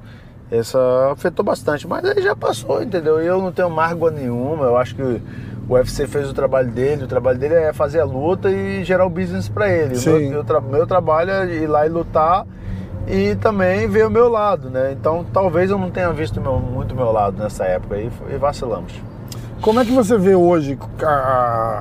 essa 0.51 0.79
afetou 1.13 1.45
bastante. 1.45 1.87
Mas 1.87 2.03
aí 2.05 2.23
já 2.23 2.35
passou, 2.35 2.83
entendeu? 2.83 3.21
Eu 3.21 3.41
não 3.43 3.53
tenho 3.53 3.69
mágoa 3.69 4.11
nenhuma. 4.11 4.65
Eu 4.65 4.77
acho 4.79 4.95
que 4.95 5.03
o 5.03 5.21
UFC 5.69 6.07
fez 6.07 6.31
o 6.31 6.33
trabalho 6.33 6.71
dele. 6.71 7.05
O 7.05 7.09
trabalho 7.09 7.39
dele 7.39 7.55
é 7.55 7.75
fazer 7.75 8.01
a 8.01 8.05
luta 8.05 8.51
e 8.51 8.83
gerar 8.85 9.05
o 9.05 9.11
business 9.11 9.51
pra 9.51 9.69
ele. 9.69 9.95
O 9.95 9.99
Sim. 9.99 10.31
Meu, 10.31 10.43
meu, 10.43 10.63
meu 10.63 10.87
trabalho 10.87 11.31
é 11.31 11.47
ir 11.47 11.67
lá 11.67 11.85
e 11.85 11.91
lutar 11.91 12.47
e 13.11 13.35
também 13.37 13.89
ver 13.89 14.07
o 14.07 14.11
meu 14.11 14.29
lado, 14.29 14.69
né? 14.71 14.93
Então, 14.93 15.25
talvez 15.33 15.71
eu 15.71 15.79
não 15.79 15.91
tenha 15.91 16.13
visto 16.13 16.41
meu- 16.41 16.59
muito 16.59 16.95
meu 16.95 17.11
lado 17.11 17.43
nessa 17.43 17.65
época 17.65 17.97
aí 17.97 18.11
e 18.31 18.37
vacilamos. 18.37 18.93
Como 19.61 19.81
é 19.81 19.85
que 19.85 19.91
você 19.93 20.17
vê 20.17 20.35
hoje 20.35 20.79
a, 21.03 21.07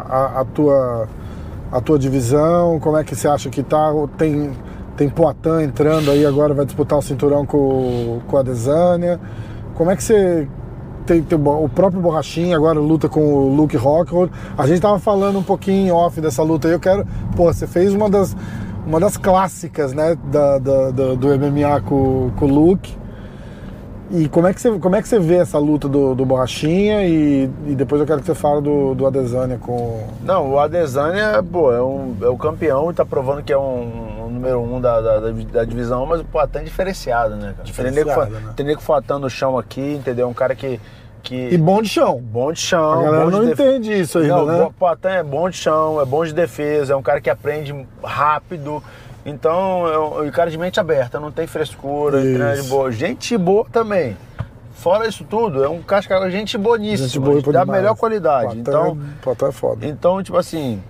a, 0.10 0.42
a 0.42 0.46
tua, 0.46 1.08
a 1.72 1.80
tua 1.82 2.00
divisão? 2.00 2.80
Como 2.80 2.98
é 2.98 3.04
que 3.04 3.16
você 3.16 3.28
acha 3.28 3.50
que 3.50 3.62
tá? 3.62 3.92
Tem, 4.18 4.52
tem 4.96 5.10
Poitin 5.10 5.62
entrando 5.64 6.10
aí 6.10 6.26
agora, 6.26 6.54
vai 6.54 6.66
disputar 6.66 6.98
o 6.98 7.02
cinturão 7.02 7.46
com, 7.46 8.20
com 8.28 8.38
a 8.38 8.42
Desânia. 8.42 9.20
Como 9.76 9.92
é 9.92 9.96
que 9.96 10.04
você. 10.04 10.48
Tem, 11.06 11.22
tem 11.24 11.40
o 11.40 11.70
próprio 11.70 12.02
Borrachinha 12.02 12.58
agora 12.58 12.78
luta 12.80 13.08
com 13.08 13.22
o 13.34 13.56
Luke 13.56 13.78
Rockhold. 13.78 14.30
A 14.58 14.68
gente 14.68 14.82
tava 14.82 15.00
falando 15.00 15.40
um 15.40 15.44
pouquinho 15.44 15.96
off 15.96 16.20
dessa 16.20 16.44
luta 16.44 16.68
aí. 16.68 16.74
Eu 16.74 16.80
quero. 16.80 17.06
Pô, 17.36 17.46
você 17.46 17.66
fez 17.66 17.94
uma 17.94 18.10
das, 18.10 18.36
uma 18.88 19.00
das 19.00 19.18
clássicas, 19.18 19.94
né? 19.94 20.18
Da, 20.32 20.58
da- 20.58 20.92
da- 20.92 21.14
do 21.16 21.28
MMA 21.38 21.82
com, 21.82 22.32
com 22.38 22.46
o 22.46 22.48
Luke. 22.48 22.98
E 24.10 24.30
como 24.30 24.48
é 24.48 24.54
que 24.54 24.62
você, 24.62 24.72
como 24.80 24.96
é 24.96 25.02
que 25.02 25.08
você 25.08 25.20
vê 25.20 25.36
essa 25.36 25.58
luta 25.60 25.90
do, 25.90 26.16
do 26.16 26.26
Borrachinha 26.26 27.04
e, 27.06 27.44
e 27.68 27.76
depois 27.76 28.00
eu 28.00 28.08
quero 28.08 28.22
que 28.22 28.26
você 28.26 28.34
fale 28.34 28.62
do, 28.62 28.96
do 28.96 29.06
Adesanya 29.06 29.58
com. 29.58 30.08
Não, 30.24 30.52
o 30.52 30.58
Adesanya, 30.60 31.44
pô, 31.44 31.74
é, 31.74 31.84
um, 31.84 32.16
é 32.22 32.28
o 32.30 32.38
campeão 32.38 32.90
e 32.90 32.94
tá 32.94 33.04
provando 33.04 33.44
que 33.44 33.52
é 33.52 33.58
um, 33.58 34.26
um 34.28 34.30
número 34.30 34.62
um 34.62 34.80
da, 34.80 35.02
da, 35.02 35.20
da- 35.20 35.66
divisão, 35.66 36.06
mas 36.06 36.22
o 36.22 36.24
Poitin 36.24 36.60
é 36.60 36.64
diferenciado, 36.64 37.36
né, 37.36 37.52
cara? 37.52 37.64
Diferenciado, 37.66 38.10
tem 38.10 38.16
nego, 38.30 38.40
fa- 38.42 38.48
né? 38.48 38.54
tem 38.56 38.66
nego 38.66 38.82
fatando 38.82 39.20
no 39.24 39.30
chão 39.30 39.58
aqui, 39.58 39.96
entendeu? 39.96 40.30
Um 40.30 40.34
cara 40.34 40.56
que 40.56 40.80
que 41.24 41.50
E 41.50 41.58
bom 41.58 41.82
de 41.82 41.90
chão. 41.90 42.20
bom 42.22 42.52
de 42.52 42.60
chão, 42.60 42.92
A 43.00 43.04
galera 43.04 43.24
bom 43.26 43.32
de 43.32 43.38
não 43.38 43.46
def- 43.46 43.60
entende 43.60 44.00
isso 44.00 44.18
ainda, 44.20 44.36
Não, 44.36 44.46
né? 44.46 44.62
o 44.64 44.72
Poitin 44.72 45.08
é 45.08 45.24
bom 45.24 45.50
de 45.50 45.58
chão, 45.58 46.02
é 46.02 46.06
bom 46.06 46.24
de 46.26 46.34
defesa, 46.34 46.94
é 46.94 46.96
um 46.96 47.02
cara 47.02 47.20
que 47.22 47.30
aprende 47.30 47.76
rápido. 48.04 48.82
Então, 49.26 49.86
é 49.88 50.00
um, 50.26 50.32
cara 50.32 50.50
de 50.50 50.58
mente 50.58 50.80
aberta, 50.80 51.20
não 51.20 51.32
tem 51.32 51.46
frescura, 51.46 52.22
treina 52.22 52.56
de 52.56 52.64
boa. 52.70 52.90
Gente 52.92 53.38
boa 53.38 53.66
também. 53.70 54.16
Fora 54.76 55.06
isso 55.08 55.26
tudo, 55.26 55.64
é 55.64 55.68
um 55.68 55.82
casca, 55.82 56.30
gente 56.30 56.58
boníssima, 56.58 57.10
Gente 57.10 57.20
boa 57.20 57.42
da 57.52 57.66
melhor 57.66 57.96
qualidade. 57.98 58.46
Poitin 58.46 58.60
Então, 58.62 58.88
é- 58.92 59.24
Poitin 59.24 59.46
é 59.46 59.52
foda. 59.52 59.86
então, 59.86 60.24
tipo 60.24 60.38
assim, 60.38 60.82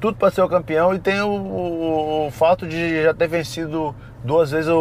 tudo 0.00 0.16
para 0.16 0.30
ser 0.30 0.40
o 0.40 0.48
campeão 0.48 0.94
e 0.94 0.98
tem 0.98 1.20
o, 1.20 1.28
o- 1.28 2.26
o 2.28 2.30
fato 2.30 2.66
de 2.66 3.02
já 3.02 3.12
ter 3.12 3.28
vencido 3.28 3.94
duas 4.24 4.50
vezes 4.52 4.68
o, 4.70 4.78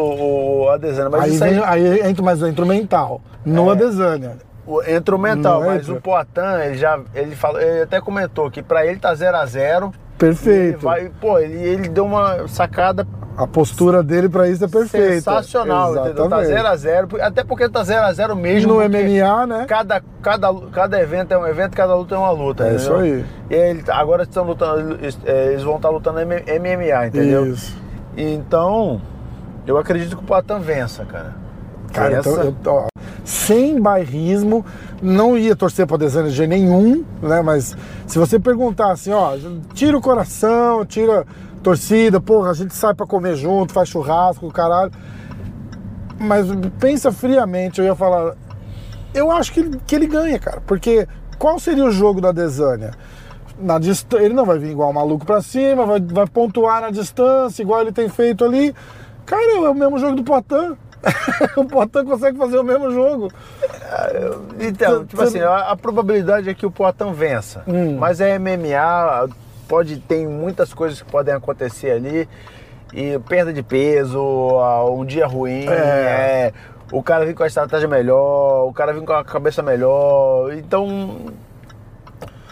o 0.64 0.70
Adesanya. 0.70 1.10
Mas 1.10 1.24
Aí, 1.24 1.34
isso 1.34 1.44
aí, 1.44 1.54
vem, 1.56 1.64
aí 1.66 2.10
entra, 2.10 2.24
mas 2.24 2.42
entra 2.42 2.64
o 2.64 2.68
mental. 2.68 3.20
No 3.44 3.68
É. 3.70 3.72
Adesanya. 3.74 4.38
O- 4.66 4.82
entra 4.84 5.16
o 5.16 5.20
mental, 5.20 5.64
mas 5.66 5.88
o 5.90 5.96
Poitin, 6.02 6.42
ele 6.66 6.78
já 6.78 7.00
ele 7.14 7.36
falou, 7.36 7.60
ele 7.62 7.84
até 7.84 8.00
comentou 8.02 8.50
que 8.52 8.62
para 8.62 8.86
ele 8.86 9.00
tá 9.00 9.14
0 9.14 9.38
a 9.38 9.46
0 9.46 9.92
Perfeito. 10.18 10.76
Ele 10.76 10.78
vai, 10.78 11.12
pô, 11.20 11.40
ele, 11.40 11.56
ele 11.58 11.90
deu 11.90 12.06
uma 12.06 12.48
sacada 12.48 13.08
A 13.36 13.48
postura 13.48 14.04
dele 14.04 14.30
pra 14.30 14.48
isso 14.48 14.64
é 14.64 14.68
perfeita. 14.68 15.14
sensacional, 15.16 15.96
entendeu? 15.96 16.30
Tá 16.30 16.44
Exatamente. 16.44 16.48
0 16.50 16.68
a 16.68 16.76
0 16.76 17.08
até 17.22 17.44
porque 17.44 17.68
tá 17.68 17.84
0 17.84 18.06
a 18.06 18.14
0 18.14 18.36
mesmo. 18.36 18.74
No 18.76 18.82
MMA, 18.88 19.48
né? 19.48 19.66
Cada, 19.68 20.00
cada, 20.22 20.54
cada 20.72 21.02
evento 21.02 21.32
é 21.34 21.38
um 21.40 21.48
evento, 21.48 21.76
cada 21.76 21.96
luta 21.96 22.14
é 22.14 22.18
uma 22.20 22.30
luta. 22.30 22.66
É 22.66 22.74
entendeu? 22.76 22.84
isso 22.84 22.96
aí. 22.96 23.26
E 23.50 23.54
ele, 23.56 23.84
agora 23.90 24.22
estão 24.22 24.44
lutando, 24.44 24.94
eles, 25.02 25.18
é, 25.26 25.56
vão 25.58 25.78
estar 25.78 25.90
lutando 25.90 26.20
M- 26.20 26.44
MMA, 26.60 27.08
entendeu? 27.08 27.48
Isso. 27.48 27.76
Então, 28.16 29.02
eu 29.66 29.76
acredito 29.78 30.16
que 30.16 30.24
o 30.24 30.28
Poitin 30.28 30.60
vença, 30.60 31.04
cara. 31.06 31.34
Cara, 31.92 32.20
então, 32.20 32.34
eu, 32.44 32.56
ó, 32.68 32.86
sem 33.24 33.80
bairrismo, 33.80 34.66
não 35.02 35.38
ia 35.38 35.56
torcer 35.56 35.86
pra 35.86 35.96
Adesanya 35.96 36.30
de 36.30 36.48
nenhum, 36.48 37.06
né? 37.22 37.42
Mas 37.42 37.76
se 38.08 38.18
você 38.18 38.40
perguntar 38.40 38.92
assim, 38.92 39.12
ó, 39.12 39.38
tira 39.74 39.98
o 39.98 40.02
coração, 40.02 40.86
tira 40.86 41.26
torcida, 41.62 42.20
porra, 42.20 42.52
a 42.52 42.54
gente 42.54 42.74
sai 42.74 42.94
pra 42.94 43.06
comer 43.06 43.36
junto, 43.36 43.74
faz 43.74 43.90
churrasco, 43.90 44.52
caralho. 44.52 44.92
Mas 46.20 46.48
pensa 46.80 47.12
friamente, 47.12 47.80
eu 47.80 47.86
ia 47.86 47.96
falar, 47.96 48.36
eu 49.14 49.32
acho 49.32 49.52
que 49.54 49.78
que 49.80 49.96
ele 49.96 50.08
ganha, 50.08 50.40
cara, 50.40 50.62
porque 50.66 51.08
qual 51.38 51.60
seria 51.60 51.86
o 51.86 51.92
jogo 51.92 52.22
da 52.22 52.30
Adesanya? 52.30 52.92
Na 53.60 53.78
dist... 53.78 54.12
Ele 54.14 54.34
não 54.34 54.46
vai 54.46 54.58
vir 54.58 54.72
igual 54.72 54.90
um 54.90 54.94
maluco 54.94 55.26
pra 55.26 55.42
cima, 55.42 55.86
vai, 55.86 56.00
vai 56.00 56.28
pontuar 56.28 56.82
na 56.82 56.90
distância, 56.90 57.62
igual 57.62 57.82
ele 57.82 57.92
tem 57.92 58.10
feito 58.10 58.44
ali. 58.44 58.74
Cara, 59.26 59.66
é 59.66 59.70
o 59.70 59.74
mesmo 59.74 60.00
jogo 60.00 60.16
do 60.16 60.24
Poitin. 60.24 60.76
o 61.58 61.66
Poitin 61.66 62.06
consegue 62.06 62.38
fazer 62.38 62.58
o 62.60 62.64
mesmo 62.64 62.92
jogo. 62.92 63.30
Então, 64.60 65.00
Você- 65.00 65.06
tipo 65.06 65.22
assim, 65.22 65.40
a, 65.40 65.72
a 65.72 65.76
probabilidade 65.76 66.50
é 66.50 66.54
que 66.54 66.66
o 66.66 66.72
Poitin 66.72 67.12
vença. 67.14 67.64
Hum. 67.68 67.98
Mas 67.98 68.22
é 68.22 68.38
MMA, 68.38 69.28
pode 69.68 69.98
tem 70.00 70.28
muitas 70.28 70.74
coisas 70.74 71.02
que 71.02 71.12
podem 71.12 71.34
acontecer 71.34 71.92
ali. 71.92 72.28
E 72.94 73.18
perda 73.20 73.54
de 73.54 73.64
peso, 73.64 74.22
um 74.92 75.06
dia 75.06 75.26
ruim, 75.26 75.66
É. 75.66 75.72
é, 75.72 76.54
o 76.92 77.02
cara 77.02 77.26
vem 77.26 77.34
com 77.34 77.42
a 77.44 77.48
estratégia 77.48 77.88
melhor, 77.88 78.68
o 78.68 78.74
cara 78.74 78.92
vem 78.92 79.06
com 79.06 79.14
a 79.14 79.24
cabeça 79.24 79.64
melhor. 79.64 80.54
Então, 80.54 81.28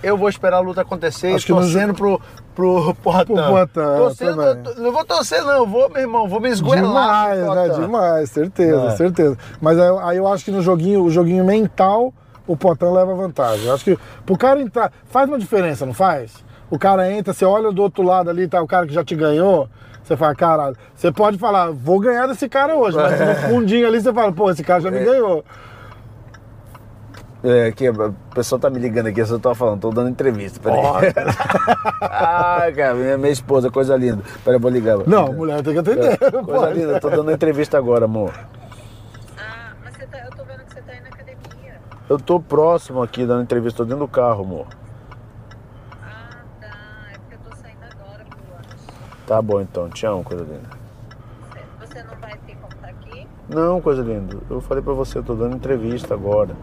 eu 0.02 0.16
vou 0.18 0.30
esperar 0.30 0.58
a 0.58 0.62
luta 0.62 0.80
acontecer, 0.82 1.34
Acho 1.36 1.46
que 1.46 1.52
torcendo 1.52 1.94
pro, 1.94 2.22
pro 2.60 2.94
Poitin. 2.96 3.34
Pro 3.34 3.44
Poitin, 3.44 3.80
é, 3.80 3.98
Torcendo, 3.98 4.42
eu 4.42 4.84
não 4.84 4.92
vou 4.92 5.06
torcer 5.06 5.42
não, 5.44 5.66
vou, 5.66 5.90
meu 5.90 6.02
irmão, 6.02 6.28
vou 6.28 6.42
me 6.42 6.50
esgoelar. 6.50 7.34
Demais, 7.38 7.56
né? 7.56 7.70
Demais, 7.80 8.30
certeza, 8.30 8.88
É. 8.88 8.90
certeza. 8.92 9.38
Mas 9.62 9.80
aí, 9.80 9.90
aí 10.04 10.18
eu 10.18 10.28
acho 10.28 10.44
que 10.44 10.52
no 10.52 10.62
joguinho, 10.62 11.04
o 11.04 11.10
joguinho 11.10 11.46
mental, 11.46 12.14
o 12.46 12.58
Poitin 12.58 12.86
leva 12.86 13.16
vantagem. 13.16 13.66
Eu 13.66 13.74
acho 13.74 13.86
que 13.86 13.98
pro 14.26 14.38
cara 14.38 14.60
entrar, 14.62 14.92
faz 15.06 15.30
uma 15.30 15.40
diferença, 15.40 15.86
não 15.86 15.94
faz? 15.94 16.44
O 16.70 16.78
cara 16.78 17.10
entra, 17.12 17.34
você 17.34 17.46
olha 17.46 17.72
do 17.72 17.82
outro 17.82 18.04
lado 18.04 18.30
ali, 18.30 18.48
tá 18.48 18.62
o 18.62 18.68
cara 18.68 18.86
que 18.86 18.94
já 18.94 19.04
te 19.04 19.16
ganhou, 19.16 19.70
você 20.04 20.18
fala, 20.18 20.36
caralho, 20.36 20.76
você 20.94 21.12
pode 21.12 21.38
falar, 21.38 21.72
vou 21.72 22.00
ganhar 22.00 22.28
desse 22.28 22.50
cara 22.50 22.76
hoje, 22.76 22.98
mas 22.98 23.20
no 23.20 23.36
fundinho 23.50 23.88
ali 23.88 24.02
você 24.02 24.12
fala, 24.14 24.32
pô, 24.32 24.52
esse 24.52 24.64
cara 24.64 24.82
já 24.82 24.92
me 24.92 25.00
ganhou. 25.00 25.46
É, 27.42 27.72
que 27.72 27.88
a 27.88 27.94
pessoa 28.36 28.60
tá 28.60 28.70
me 28.70 28.80
ligando 28.80 29.08
aqui, 29.08 29.22
eu 29.22 29.26
só 29.26 29.40
tô 29.40 29.56
falando, 29.56 29.80
tô 29.80 29.92
dando 29.92 30.10
entrevista. 30.10 30.60
Peraí. 30.60 30.78
Ó. 30.78 31.00
ah, 32.04 32.64
cara, 32.76 32.94
minha, 32.96 33.18
minha 33.18 33.32
esposa, 33.32 33.72
coisa 33.72 33.96
linda. 33.96 34.22
Peraí, 34.44 34.58
eu 34.58 34.60
vou 34.60 34.70
ligar. 34.70 34.98
Não, 35.08 35.32
mulher 35.32 35.64
tem 35.64 35.72
que 35.74 35.80
atender. 35.80 36.18
Coisa 36.20 36.42
pode. 36.44 36.80
linda, 36.80 37.00
tô 37.00 37.10
dando 37.10 37.32
entrevista 37.32 37.78
agora, 37.78 38.04
amor. 38.06 38.34
Ah, 39.38 39.72
mas 39.86 39.96
você 39.96 40.06
tá, 40.08 40.18
eu 40.20 40.32
tô 40.32 40.44
vendo 40.44 40.66
que 40.66 40.74
você 40.74 40.82
tá 40.82 40.92
aí 40.92 41.00
na 41.00 41.08
academia. 41.08 41.76
Eu 42.10 42.18
tô 42.20 42.42
próximo 42.42 43.02
aqui 43.02 43.26
dando 43.26 43.44
entrevista, 43.44 43.78
tô 43.78 43.84
dentro 43.86 44.00
do 44.00 44.08
carro, 44.10 44.44
amor. 44.44 44.68
Ah, 46.04 46.42
tá. 46.60 46.68
É 47.14 47.18
porque 47.20 47.36
eu 47.36 47.40
tô 47.50 47.56
saindo 47.56 47.78
agora 47.84 48.26
pro 48.26 48.54
lanche. 48.54 48.86
Tá 49.26 49.42
bom 49.42 49.62
então, 49.62 49.90
te 49.90 50.06
amo, 50.06 50.26
coisa 50.26 50.44
linda. 50.44 50.70
Você- 51.80 51.88
Você 51.88 52.04
não 52.04 52.16
vai 52.20 52.38
ter 52.46 52.56
como 52.58 52.76
tá 52.82 52.90
aqui? 52.90 53.26
Não, 53.48 53.80
coisa 53.80 54.02
linda, 54.02 54.36
eu 54.50 54.60
falei 54.60 54.84
pra 54.84 54.92
você, 54.92 55.20
eu 55.20 55.24
tô 55.24 55.36
dando 55.36 55.56
entrevista 55.56 56.14
agora. 56.14 56.54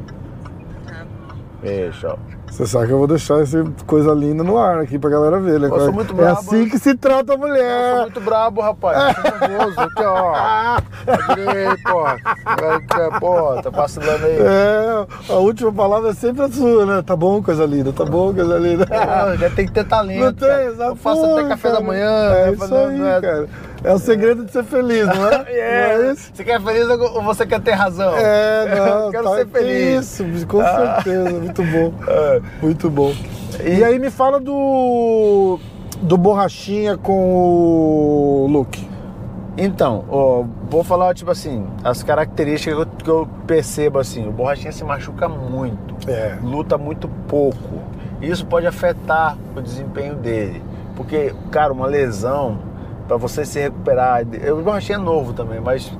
Você 2.50 2.64
sabe 2.66 2.86
que 2.86 2.92
eu 2.92 2.98
vou 2.98 3.06
deixar 3.06 3.40
essa 3.42 3.62
coisa 3.86 4.12
linda 4.12 4.42
no 4.44 4.56
ar 4.56 4.78
aqui 4.78 4.98
pra 4.98 5.10
galera 5.10 5.38
ver, 5.40 5.58
né? 5.60 5.68
Eu 5.68 5.80
sou 5.80 5.92
muito 5.92 6.12
é 6.12 6.16
brabo. 6.16 6.38
assim 6.38 6.68
que 6.68 6.78
se 6.78 6.94
trata 6.94 7.32
a 7.32 7.34
Eu 7.34 7.38
sou 7.38 7.48
mulher. 7.48 8.00
muito 8.02 8.20
brabo, 8.20 8.60
rapaz. 8.60 9.14
Tô 9.16 9.46
nervoso. 9.48 9.80
Aqui, 9.80 10.02
ó. 10.04 10.34
Adorei, 11.06 11.66
pô. 11.84 13.18
Pô, 13.20 13.62
tá 13.62 13.70
vacilando 13.70 14.24
aí. 14.26 14.38
É, 14.38 15.06
a 15.28 15.36
última 15.36 15.72
palavra 15.72 16.10
é 16.10 16.14
sempre 16.14 16.44
a 16.44 16.48
sua, 16.50 16.86
né? 16.86 17.02
Tá 17.02 17.16
bom, 17.16 17.42
coisa 17.42 17.64
linda, 17.66 17.92
tá 17.92 18.04
bom, 18.04 18.32
coisa 18.32 18.56
linda. 18.58 18.86
Pô, 18.86 19.36
já 19.36 19.50
tem 19.50 19.66
que 19.66 19.72
ter 19.72 19.84
talento. 19.84 20.24
Não 20.24 20.32
tem, 20.32 20.66
exato. 20.66 20.90
Eu 20.92 20.96
faço 20.96 21.24
até 21.24 21.48
café 21.48 21.68
cara, 21.68 21.80
da 21.80 21.86
manhã. 21.86 22.10
É 22.32 22.46
né? 22.46 22.52
isso 22.52 22.68
Não 22.68 22.86
aí, 22.86 23.02
é- 23.02 23.20
cara. 23.20 23.48
É 23.86 23.92
o 23.94 23.98
segredo 23.98 24.44
de 24.44 24.50
ser 24.50 24.64
feliz, 24.64 25.06
não 25.06 25.28
é? 25.28 25.44
É, 25.48 25.96
Não 25.98 26.10
é? 26.10 26.14
Você 26.14 26.44
quer 26.44 26.60
feliz 26.60 26.88
ou 26.88 27.22
você 27.22 27.46
quer 27.46 27.60
ter 27.60 27.72
razão? 27.72 28.14
É, 28.16 28.74
não. 28.76 28.86
Eu 29.06 29.10
quero 29.12 29.24
tá- 29.24 29.36
ser 29.36 29.46
feliz. 29.46 30.20
Isso, 30.20 30.46
com 30.46 30.60
certeza. 30.62 31.30
Muito 31.30 31.62
bom. 31.62 31.92
É. 32.08 32.40
Muito 32.60 32.90
bom. 32.90 33.14
E 33.64 33.84
aí 33.84 33.98
me 33.98 34.10
fala 34.10 34.40
do. 34.40 35.58
Do 36.02 36.18
Borrachinha 36.18 36.98
com 36.98 37.12
o 37.12 38.46
Luke. 38.50 38.86
Então, 39.56 40.04
ó, 40.10 40.44
vou 40.68 40.84
falar, 40.84 41.14
tipo 41.14 41.30
assim, 41.30 41.66
as 41.82 42.02
características 42.02 42.74
que 42.74 42.80
eu, 42.82 42.86
que 43.04 43.10
eu 43.10 43.28
percebo, 43.46 43.98
assim, 43.98 44.28
o 44.28 44.30
Borrachinha 44.30 44.70
se 44.72 44.84
machuca 44.84 45.26
muito, 45.28 45.96
É. 46.10 46.36
luta 46.42 46.76
muito 46.76 47.08
pouco. 47.26 47.80
Isso 48.20 48.44
pode 48.44 48.66
afetar 48.66 49.38
o 49.56 49.62
desempenho 49.62 50.14
dele. 50.16 50.62
Porque, 50.94 51.32
cara, 51.50 51.72
uma 51.72 51.86
lesão, 51.86 52.58
pra 53.06 53.16
você 53.16 53.44
se 53.44 53.60
recuperar, 53.60 54.22
o 54.22 54.62
Borrachinha 54.62 54.98
é 54.98 55.00
novo 55.00 55.32
também, 55.32 55.60
mas 55.60 55.92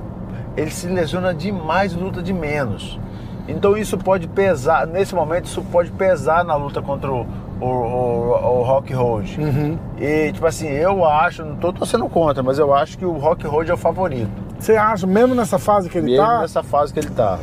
ele 0.55 0.71
se 0.71 0.87
lesiona 0.87 1.33
demais 1.33 1.93
e 1.93 1.95
luta 1.95 2.21
de 2.21 2.33
menos. 2.33 2.99
Então 3.47 3.77
isso 3.77 3.97
pode 3.97 4.27
pesar, 4.27 4.85
nesse 4.85 5.15
momento, 5.15 5.45
isso 5.45 5.61
pode 5.61 5.89
pesar 5.91 6.43
na 6.43 6.55
luta 6.55 6.81
contra 6.81 7.09
o, 7.09 7.25
o, 7.61 7.65
o, 7.65 8.59
o 8.59 8.63
Rock 8.63 8.93
Road. 8.93 9.39
Uhum. 9.39 9.77
E, 9.97 10.31
tipo 10.33 10.45
assim, 10.45 10.67
eu 10.67 11.05
acho, 11.05 11.45
não 11.45 11.55
tô 11.55 11.71
torcendo 11.71 12.09
contra, 12.09 12.43
mas 12.43 12.59
eu 12.59 12.73
acho 12.73 12.97
que 12.97 13.05
o 13.05 13.13
Rock 13.13 13.47
Road 13.47 13.71
é 13.71 13.73
o 13.73 13.77
favorito. 13.77 14.29
Você 14.59 14.75
acha, 14.75 15.07
mesmo 15.07 15.33
nessa 15.33 15.57
fase 15.57 15.89
que 15.89 15.97
ele 15.97 16.11
mesmo 16.11 16.25
tá? 16.25 16.41
nessa 16.41 16.63
fase 16.63 16.93
que 16.93 16.99
ele 16.99 17.11
tá. 17.11 17.39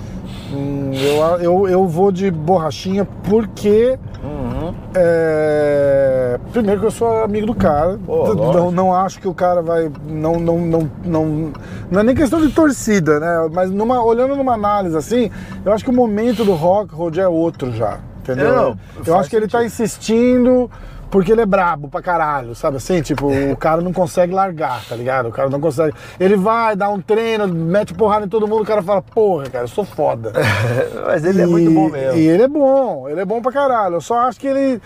Hum, 0.52 0.90
eu, 0.92 1.40
eu, 1.40 1.68
eu 1.68 1.88
vou 1.88 2.12
de 2.12 2.30
borrachinha 2.30 3.06
porque. 3.22 3.98
É, 4.94 6.38
Primeiro 6.52 6.80
que 6.80 6.86
eu 6.86 6.90
sou 6.90 7.24
amigo 7.24 7.46
do 7.46 7.54
cara. 7.54 7.98
Pô, 8.06 8.32
não, 8.34 8.70
não 8.70 8.94
acho 8.94 9.20
que 9.20 9.26
o 9.26 9.34
cara 9.34 9.60
vai. 9.60 9.90
Não, 10.06 10.38
não, 10.38 10.60
não, 10.60 10.90
não, 11.04 11.52
não 11.90 12.00
é 12.00 12.02
nem 12.02 12.14
questão 12.14 12.40
de 12.40 12.52
torcida, 12.52 13.18
né? 13.18 13.50
Mas 13.52 13.70
numa, 13.70 14.02
olhando 14.04 14.36
numa 14.36 14.54
análise 14.54 14.96
assim, 14.96 15.30
eu 15.64 15.72
acho 15.72 15.84
que 15.84 15.90
o 15.90 15.92
momento 15.92 16.44
do 16.44 16.52
rock 16.54 16.94
Road 16.94 17.20
é 17.20 17.26
outro 17.26 17.72
já. 17.72 17.98
Entendeu? 18.20 18.54
Não, 18.54 18.78
eu 19.06 19.18
acho 19.18 19.28
que 19.28 19.36
ele 19.36 19.48
tá 19.48 19.58
sentido. 19.58 19.66
insistindo 19.66 20.70
porque 21.10 21.32
ele 21.32 21.40
é 21.42 21.46
brabo 21.46 21.88
pra 21.88 22.02
caralho, 22.02 22.54
sabe 22.54 22.76
assim? 22.78 23.00
Tipo, 23.02 23.28
o 23.28 23.56
cara 23.56 23.80
não 23.80 23.92
consegue 23.92 24.32
largar, 24.34 24.84
tá 24.88 24.96
ligado? 24.96 25.28
O 25.28 25.32
cara 25.32 25.48
não 25.48 25.60
consegue. 25.60 25.94
Ele 26.18 26.36
vai, 26.36 26.74
dá 26.74 26.88
um 26.88 27.00
treino, 27.00 27.46
mete 27.46 27.94
porrada 27.94 28.26
em 28.26 28.28
todo 28.28 28.48
mundo, 28.48 28.62
o 28.62 28.66
cara 28.66 28.82
fala, 28.82 29.00
porra, 29.02 29.48
cara, 29.48 29.64
eu 29.64 29.68
sou 29.68 29.84
foda. 29.84 30.32
Mas 31.06 31.24
ele 31.24 31.42
é 31.42 31.46
muito 31.46 31.70
bom 31.70 31.88
E- 31.88 31.92
mesmo. 31.92 32.18
E 32.18 32.26
ele 32.28 32.42
é 32.42 32.48
bom, 32.48 33.08
ele 33.08 33.20
é 33.20 33.24
bom 33.24 33.40
pra 33.40 33.52
caralho. 33.52 33.96
Eu 33.96 34.00
só 34.00 34.18
acho 34.20 34.38
que 34.40 34.46
ele. 34.46 34.80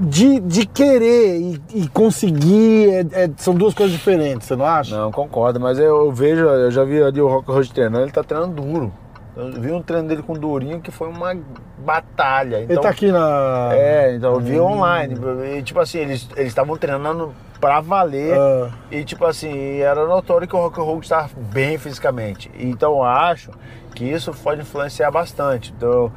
De, 0.00 0.38
de 0.38 0.64
querer 0.64 1.40
e, 1.40 1.60
e 1.74 1.88
conseguir 1.88 2.88
é- 3.12 3.24
é- 3.24 3.30
são 3.36 3.52
duas 3.52 3.74
coisas 3.74 3.96
diferentes, 3.96 4.46
você 4.46 4.54
não 4.54 4.64
acha? 4.64 4.96
Não, 4.96 5.10
concordo, 5.10 5.58
mas 5.58 5.76
eu 5.76 6.12
vejo, 6.12 6.44
eu 6.44 6.70
já 6.70 6.84
vi 6.84 7.02
ali 7.02 7.20
o 7.20 7.26
Rock 7.26 7.50
Road 7.50 7.72
treinando, 7.72 8.04
ele 8.04 8.12
tá 8.12 8.22
treinando 8.22 8.62
duro. 8.62 8.92
Eu 9.38 9.52
vi 9.52 9.70
um 9.72 9.80
treino 9.80 10.08
dele 10.08 10.22
com 10.22 10.32
o 10.32 10.38
Durinho 10.38 10.80
que 10.80 10.90
foi 10.90 11.08
uma 11.08 11.34
batalha. 11.78 12.56
Ele 12.56 12.64
Então, 12.72 12.82
tá 12.82 12.88
aqui 12.90 13.12
na. 13.12 13.70
É, 13.72 14.14
então 14.16 14.34
eu 14.34 14.40
vi 14.40 14.58
Hum. 14.60 14.64
online. 14.72 15.14
E 15.56 15.62
tipo 15.62 15.78
assim, 15.78 15.98
eles 15.98 16.28
eles 16.36 16.48
estavam 16.48 16.76
treinando 16.76 17.32
pra 17.60 17.80
valer. 17.80 18.36
Ah. 18.36 18.70
E 18.90 19.04
tipo 19.04 19.24
assim, 19.24 19.78
era 19.78 20.06
notório 20.06 20.46
que 20.48 20.56
o 20.56 20.58
Rock 20.58 20.80
Roll 20.80 20.98
estava 21.00 21.28
bem 21.36 21.78
fisicamente. 21.78 22.50
Então 22.58 22.92
eu 22.94 23.02
acho 23.04 23.50
que 23.94 24.04
isso 24.04 24.32
pode 24.42 24.60
influenciar 24.62 25.10
bastante. 25.12 25.72
Então, 25.76 26.10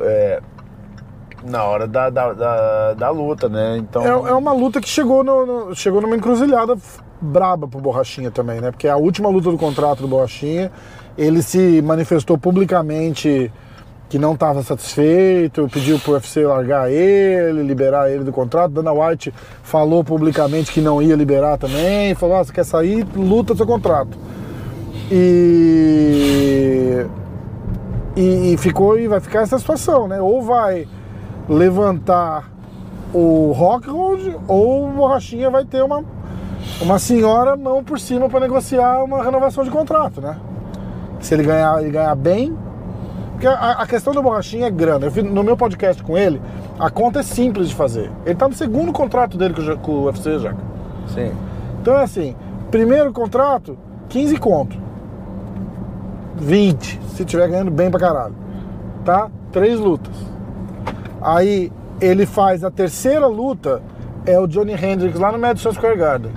é, 0.00 0.40
na 1.44 1.64
hora 1.64 1.86
da, 1.86 2.10
da, 2.10 2.32
da, 2.32 2.94
da 2.94 3.10
luta, 3.10 3.48
né? 3.48 3.76
Então, 3.78 4.02
É, 4.04 4.08
é 4.30 4.34
uma 4.34 4.52
luta 4.52 4.80
que 4.80 4.88
chegou, 4.88 5.22
no, 5.24 5.46
no- 5.46 5.74
chegou 5.74 6.00
numa 6.00 6.16
encruzilhada 6.16 6.76
braba 7.20 7.66
pro 7.68 7.80
Borrachinha 7.80 8.30
também, 8.30 8.60
né? 8.60 8.70
Porque 8.70 8.86
é 8.86 8.90
a 8.90 8.96
última 8.96 9.28
luta 9.28 9.50
do 9.50 9.56
contrato 9.58 10.00
do 10.02 10.08
Borrachinha, 10.08 10.70
ele 11.16 11.42
se 11.42 11.80
manifestou 11.82 12.36
publicamente 12.36 13.52
que 14.08 14.18
não 14.18 14.34
estava 14.34 14.62
satisfeito, 14.62 15.68
pediu 15.72 15.98
pro 15.98 16.12
UFC 16.12 16.44
largar 16.44 16.90
ele, 16.90 17.62
liberar 17.62 18.10
ele 18.10 18.22
do 18.22 18.32
contrato. 18.32 18.72
Dana 18.72 18.92
White 18.92 19.32
falou 19.62 20.04
publicamente 20.04 20.72
que 20.72 20.80
não 20.80 21.02
ia 21.02 21.16
liberar 21.16 21.58
também, 21.58 22.14
falou: 22.14 22.36
ah, 22.36 22.44
você 22.44 22.52
quer 22.52 22.64
sair, 22.64 23.06
luta 23.16 23.56
seu 23.56 23.66
contrato. 23.66 24.16
E, 25.10 27.04
e, 28.16 28.52
e 28.52 28.56
ficou 28.56 28.98
e 28.98 29.08
vai 29.08 29.20
ficar 29.20 29.42
essa 29.42 29.58
situação, 29.58 30.06
né? 30.06 30.20
Ou 30.20 30.42
vai 30.42 30.86
levantar 31.48 32.50
o 33.12 33.52
Rockhold 33.52 34.36
ou 34.48 34.88
o 34.88 34.92
Borrachinha 34.92 35.50
vai 35.50 35.64
ter 35.64 35.82
uma, 35.82 36.04
uma 36.80 36.98
senhora 36.98 37.56
mão 37.56 37.82
por 37.84 37.98
cima 37.98 38.28
para 38.28 38.40
negociar 38.40 39.04
uma 39.04 39.22
renovação 39.22 39.62
de 39.64 39.70
contrato, 39.70 40.20
né? 40.20 40.36
Se 41.24 41.32
ele 41.32 41.42
ganhar, 41.42 41.80
ele 41.80 41.90
ganhar 41.90 42.14
bem. 42.14 42.54
Porque 43.32 43.46
a, 43.46 43.70
a 43.72 43.86
questão 43.86 44.12
do 44.12 44.22
Borrachinha 44.22 44.66
é 44.66 44.70
grana. 44.70 45.06
Eu 45.06 45.10
fiz, 45.10 45.24
no 45.24 45.42
meu 45.42 45.56
podcast 45.56 46.02
com 46.02 46.18
ele, 46.18 46.40
a 46.78 46.90
conta 46.90 47.20
é 47.20 47.22
simples 47.22 47.70
de 47.70 47.74
fazer. 47.74 48.10
Ele 48.26 48.34
tá 48.34 48.46
no 48.46 48.54
segundo 48.54 48.92
contrato 48.92 49.38
dele 49.38 49.54
com 49.54 49.76
com 49.78 49.92
o 49.92 50.04
UFC 50.04 50.38
já. 50.38 50.54
sim. 51.08 51.32
Então 51.80 51.98
é 51.98 52.02
assim, 52.02 52.36
primeiro 52.70 53.10
contrato, 53.10 53.76
15 54.10 54.36
conto. 54.36 54.76
20, 56.36 57.00
se 57.14 57.24
tiver 57.24 57.48
ganhando 57.48 57.70
bem 57.70 57.90
pra 57.90 58.00
caralho. 58.00 58.34
Tá? 59.02 59.30
Três 59.50 59.80
lutas. 59.80 60.14
Aí 61.22 61.72
ele 62.02 62.26
faz 62.26 62.62
a 62.64 62.70
terceira 62.70 63.26
luta, 63.26 63.80
é 64.26 64.38
o 64.38 64.46
Johnny 64.46 64.74
Hendricks 64.74 65.18
lá 65.18 65.32
no 65.32 65.38
Madison 65.38 65.72
Square 65.72 65.96
Garden. 65.96 66.32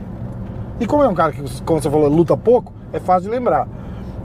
E 0.80 0.86
como 0.86 1.04
é 1.04 1.10
um 1.10 1.16
cara 1.16 1.34
que, 1.34 1.62
como 1.64 1.82
você 1.82 1.90
falou, 1.90 2.08
luta 2.08 2.38
pouco, 2.38 2.72
é 2.94 3.00
fácil 3.00 3.30
de 3.30 3.36
lembrar. 3.36 3.68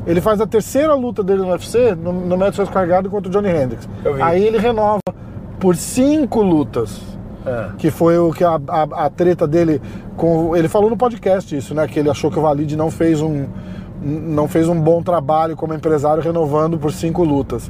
Ele 0.06 0.20
faz 0.20 0.40
a 0.40 0.46
terceira 0.46 0.94
luta 0.94 1.22
dele 1.22 1.42
no 1.42 1.48
UFC 1.50 1.94
no, 1.94 2.12
no 2.12 2.36
Madison 2.36 2.66
Square 2.66 2.88
Garden 2.88 3.10
contra 3.10 3.28
o 3.28 3.32
Johnny 3.32 3.48
Hendricks. 3.50 3.88
Aí 4.20 4.44
ele 4.44 4.58
renova 4.58 5.00
por 5.60 5.76
cinco 5.76 6.42
lutas 6.42 7.00
É. 7.46 7.70
que 7.76 7.90
foi 7.90 8.16
o 8.18 8.32
que 8.32 8.44
a, 8.44 8.60
a, 8.68 9.06
a 9.06 9.10
treta 9.10 9.48
dele 9.48 9.82
com 10.16 10.56
ele 10.56 10.68
falou 10.68 10.88
no 10.88 10.96
podcast 10.96 11.56
isso 11.56 11.74
né 11.74 11.88
que 11.88 11.98
ele 11.98 12.08
achou 12.08 12.30
que 12.30 12.38
o 12.38 12.42
Valide 12.42 12.76
não 12.76 12.88
fez 12.88 13.20
um 13.20 13.46
não 14.00 14.46
fez 14.46 14.68
um 14.68 14.80
bom 14.80 15.02
trabalho 15.02 15.56
como 15.56 15.74
empresário 15.74 16.22
renovando 16.22 16.78
por 16.78 16.92
cinco 16.92 17.24
lutas 17.24 17.68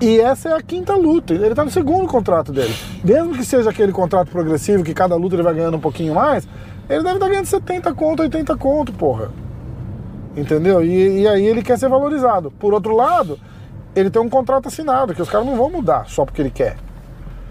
e 0.00 0.20
essa 0.20 0.50
é 0.50 0.52
a 0.52 0.62
quinta 0.62 0.94
luta 0.94 1.34
ele 1.34 1.52
tá 1.52 1.64
no 1.64 1.70
segundo 1.70 2.06
contrato 2.06 2.52
dele 2.52 2.72
mesmo 3.02 3.32
que 3.34 3.44
seja 3.44 3.70
aquele 3.70 3.90
contrato 3.90 4.30
progressivo 4.30 4.84
que 4.84 4.94
cada 4.94 5.16
luta 5.16 5.34
ele 5.34 5.42
vai 5.42 5.54
ganhando 5.54 5.76
um 5.76 5.80
pouquinho 5.80 6.14
mais 6.14 6.46
ele 6.88 7.02
deve 7.02 7.16
estar 7.16 7.28
ganhando 7.28 7.46
70 7.46 7.92
conto 7.94 8.22
80 8.22 8.56
conto 8.56 8.92
porra 8.92 9.30
entendeu 10.40 10.82
e, 10.84 11.20
e 11.22 11.28
aí 11.28 11.46
ele 11.46 11.62
quer 11.62 11.78
ser 11.78 11.88
valorizado 11.88 12.50
por 12.50 12.72
outro 12.74 12.96
lado 12.96 13.38
ele 13.94 14.10
tem 14.10 14.20
um 14.22 14.28
contrato 14.28 14.68
assinado 14.68 15.14
que 15.14 15.22
os 15.22 15.28
caras 15.28 15.46
não 15.46 15.56
vão 15.56 15.70
mudar 15.70 16.04
só 16.08 16.24
porque 16.24 16.40
ele 16.42 16.50
quer 16.50 16.76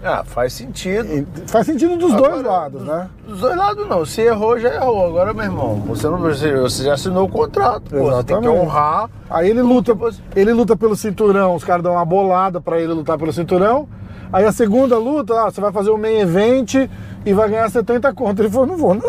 Ah, 0.02 0.22
faz 0.24 0.54
sentido. 0.54 1.06
e 1.06 1.26
Faz 1.46 1.66
sentido 1.66 1.94
dos 1.98 2.14
Agora, 2.14 2.32
dois 2.32 2.44
lados, 2.46 2.82
né? 2.82 3.08
Dos 3.28 3.40
dois 3.40 3.54
lados 3.54 3.86
não. 3.86 4.02
Se 4.06 4.22
errou, 4.22 4.58
já 4.58 4.74
errou. 4.76 5.06
Agora, 5.08 5.34
meu 5.34 5.44
irmão, 5.44 5.74
você 5.86 6.08
não 6.08 6.16
você, 6.18 6.84
já 6.84 6.94
assinou 6.94 7.26
o 7.26 7.28
contrato. 7.28 7.90
Pô, 7.90 8.04
você 8.10 8.24
tem 8.24 8.40
que 8.40 8.48
honrar. 8.48 9.10
Aí 9.28 9.50
ele 9.50 9.60
luta, 9.60 9.92
você- 9.92 10.18
ele 10.34 10.54
luta 10.54 10.74
pelo 10.74 10.96
cinturão, 10.96 11.54
os 11.54 11.62
caras 11.64 11.82
dão 11.82 11.92
uma 11.92 12.04
bolada 12.06 12.62
pra 12.62 12.80
ele 12.80 12.94
lutar 12.94 13.18
pelo 13.18 13.30
cinturão. 13.30 13.86
Aí 14.32 14.46
a 14.46 14.52
segunda 14.52 14.96
luta, 14.96 15.34
ah, 15.38 15.50
você 15.50 15.60
vai 15.60 15.70
fazer 15.70 15.90
o 15.90 15.98
main 15.98 16.20
event 16.20 16.88
e 17.24 17.32
vai 17.32 17.48
ganhar 17.48 17.68
70 17.70 18.12
conto. 18.14 18.42
Ele 18.42 18.50
falou, 18.50 18.66
não 18.66 18.76
vou, 18.76 18.94
não. 18.94 19.02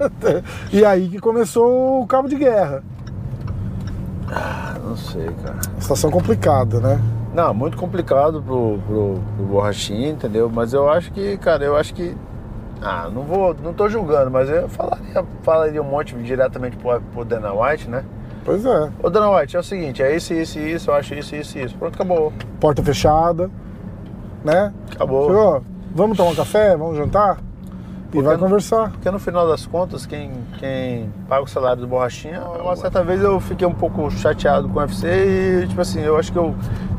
e 0.72 0.84
aí 0.84 1.08
que 1.08 1.18
começou 1.18 2.02
o 2.02 2.06
cabo 2.06 2.28
de 2.28 2.36
guerra. 2.36 2.82
Ah, 4.28 4.76
não 4.84 4.96
sei, 4.96 5.28
cara. 5.42 5.58
Situação 5.78 6.10
complicada, 6.10 6.80
né? 6.80 7.00
Não, 7.34 7.52
muito 7.54 7.76
complicado 7.76 8.42
pro, 8.42 8.78
pro, 8.86 9.20
pro 9.36 9.46
Borrachinha, 9.46 10.10
entendeu? 10.10 10.50
Mas 10.52 10.72
eu 10.72 10.88
acho 10.88 11.12
que, 11.12 11.36
cara, 11.38 11.64
eu 11.64 11.76
acho 11.76 11.94
que. 11.94 12.16
Ah, 12.82 13.08
não 13.12 13.22
vou. 13.22 13.54
Não 13.62 13.72
tô 13.72 13.88
julgando, 13.88 14.30
mas 14.30 14.48
eu 14.48 14.68
falaria, 14.68 15.24
falaria 15.42 15.82
um 15.82 15.84
monte 15.84 16.14
diretamente 16.16 16.76
pro, 16.76 17.00
pro 17.00 17.24
Dana 17.24 17.52
White, 17.52 17.88
né? 17.88 18.04
Pois 18.44 18.64
é. 18.64 18.90
Ô 19.02 19.10
Dana 19.10 19.30
White, 19.30 19.56
é 19.56 19.60
o 19.60 19.62
seguinte, 19.62 20.02
é 20.02 20.16
isso, 20.16 20.32
isso 20.32 20.58
isso, 20.58 20.90
eu 20.90 20.94
acho 20.94 21.14
isso, 21.14 21.36
isso 21.36 21.58
isso. 21.58 21.76
Pronto, 21.76 21.94
acabou. 21.94 22.32
Porta 22.58 22.82
fechada, 22.82 23.50
né? 24.42 24.72
Acabou. 24.92 25.26
Chegou, 25.26 25.62
vamos 25.94 26.16
tomar 26.16 26.30
um 26.30 26.34
café, 26.34 26.76
vamos 26.76 26.96
jantar? 26.96 27.38
E 27.38 28.12
Porque 28.12 28.22
vai 28.26 28.36
não- 28.36 28.42
conversar. 28.44 28.90
Porque 28.90 29.10
no 29.10 29.18
final 29.20 29.46
das 29.46 29.66
contas, 29.66 30.04
quem, 30.04 30.32
quem 30.58 31.08
paga 31.28 31.42
o 31.44 31.46
salário 31.46 31.80
do 31.82 31.86
Borrachinha, 31.86 32.40
uma 32.60 32.74
certa 32.74 33.02
vez 33.04 33.22
eu 33.22 33.38
fiquei 33.38 33.66
um 33.66 33.72
pouco 33.74 34.10
chateado 34.10 34.68
com 34.68 34.78
o 34.78 34.82
UFC 34.82 35.06
e, 35.62 35.66
tipo 35.68 35.80
assim, 35.80 36.00
eu 36.00 36.16
acho 36.16 36.32
que 36.32 36.38
eu, 36.38 36.54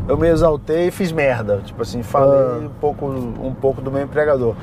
eu 0.08 0.18
me 0.18 0.30
exaltei 0.30 0.88
e 0.88 0.92
fiz 0.92 1.12
merda. 1.12 1.62
Tipo 1.66 1.82
assim, 1.82 2.02
falei 2.02 2.40
Ah. 2.40 2.60
um, 2.66 2.70
pouco, 2.80 3.06
um 3.08 3.54
pouco 3.54 3.82
do 3.82 3.92
meu 3.92 4.04
empregador. 4.04 4.56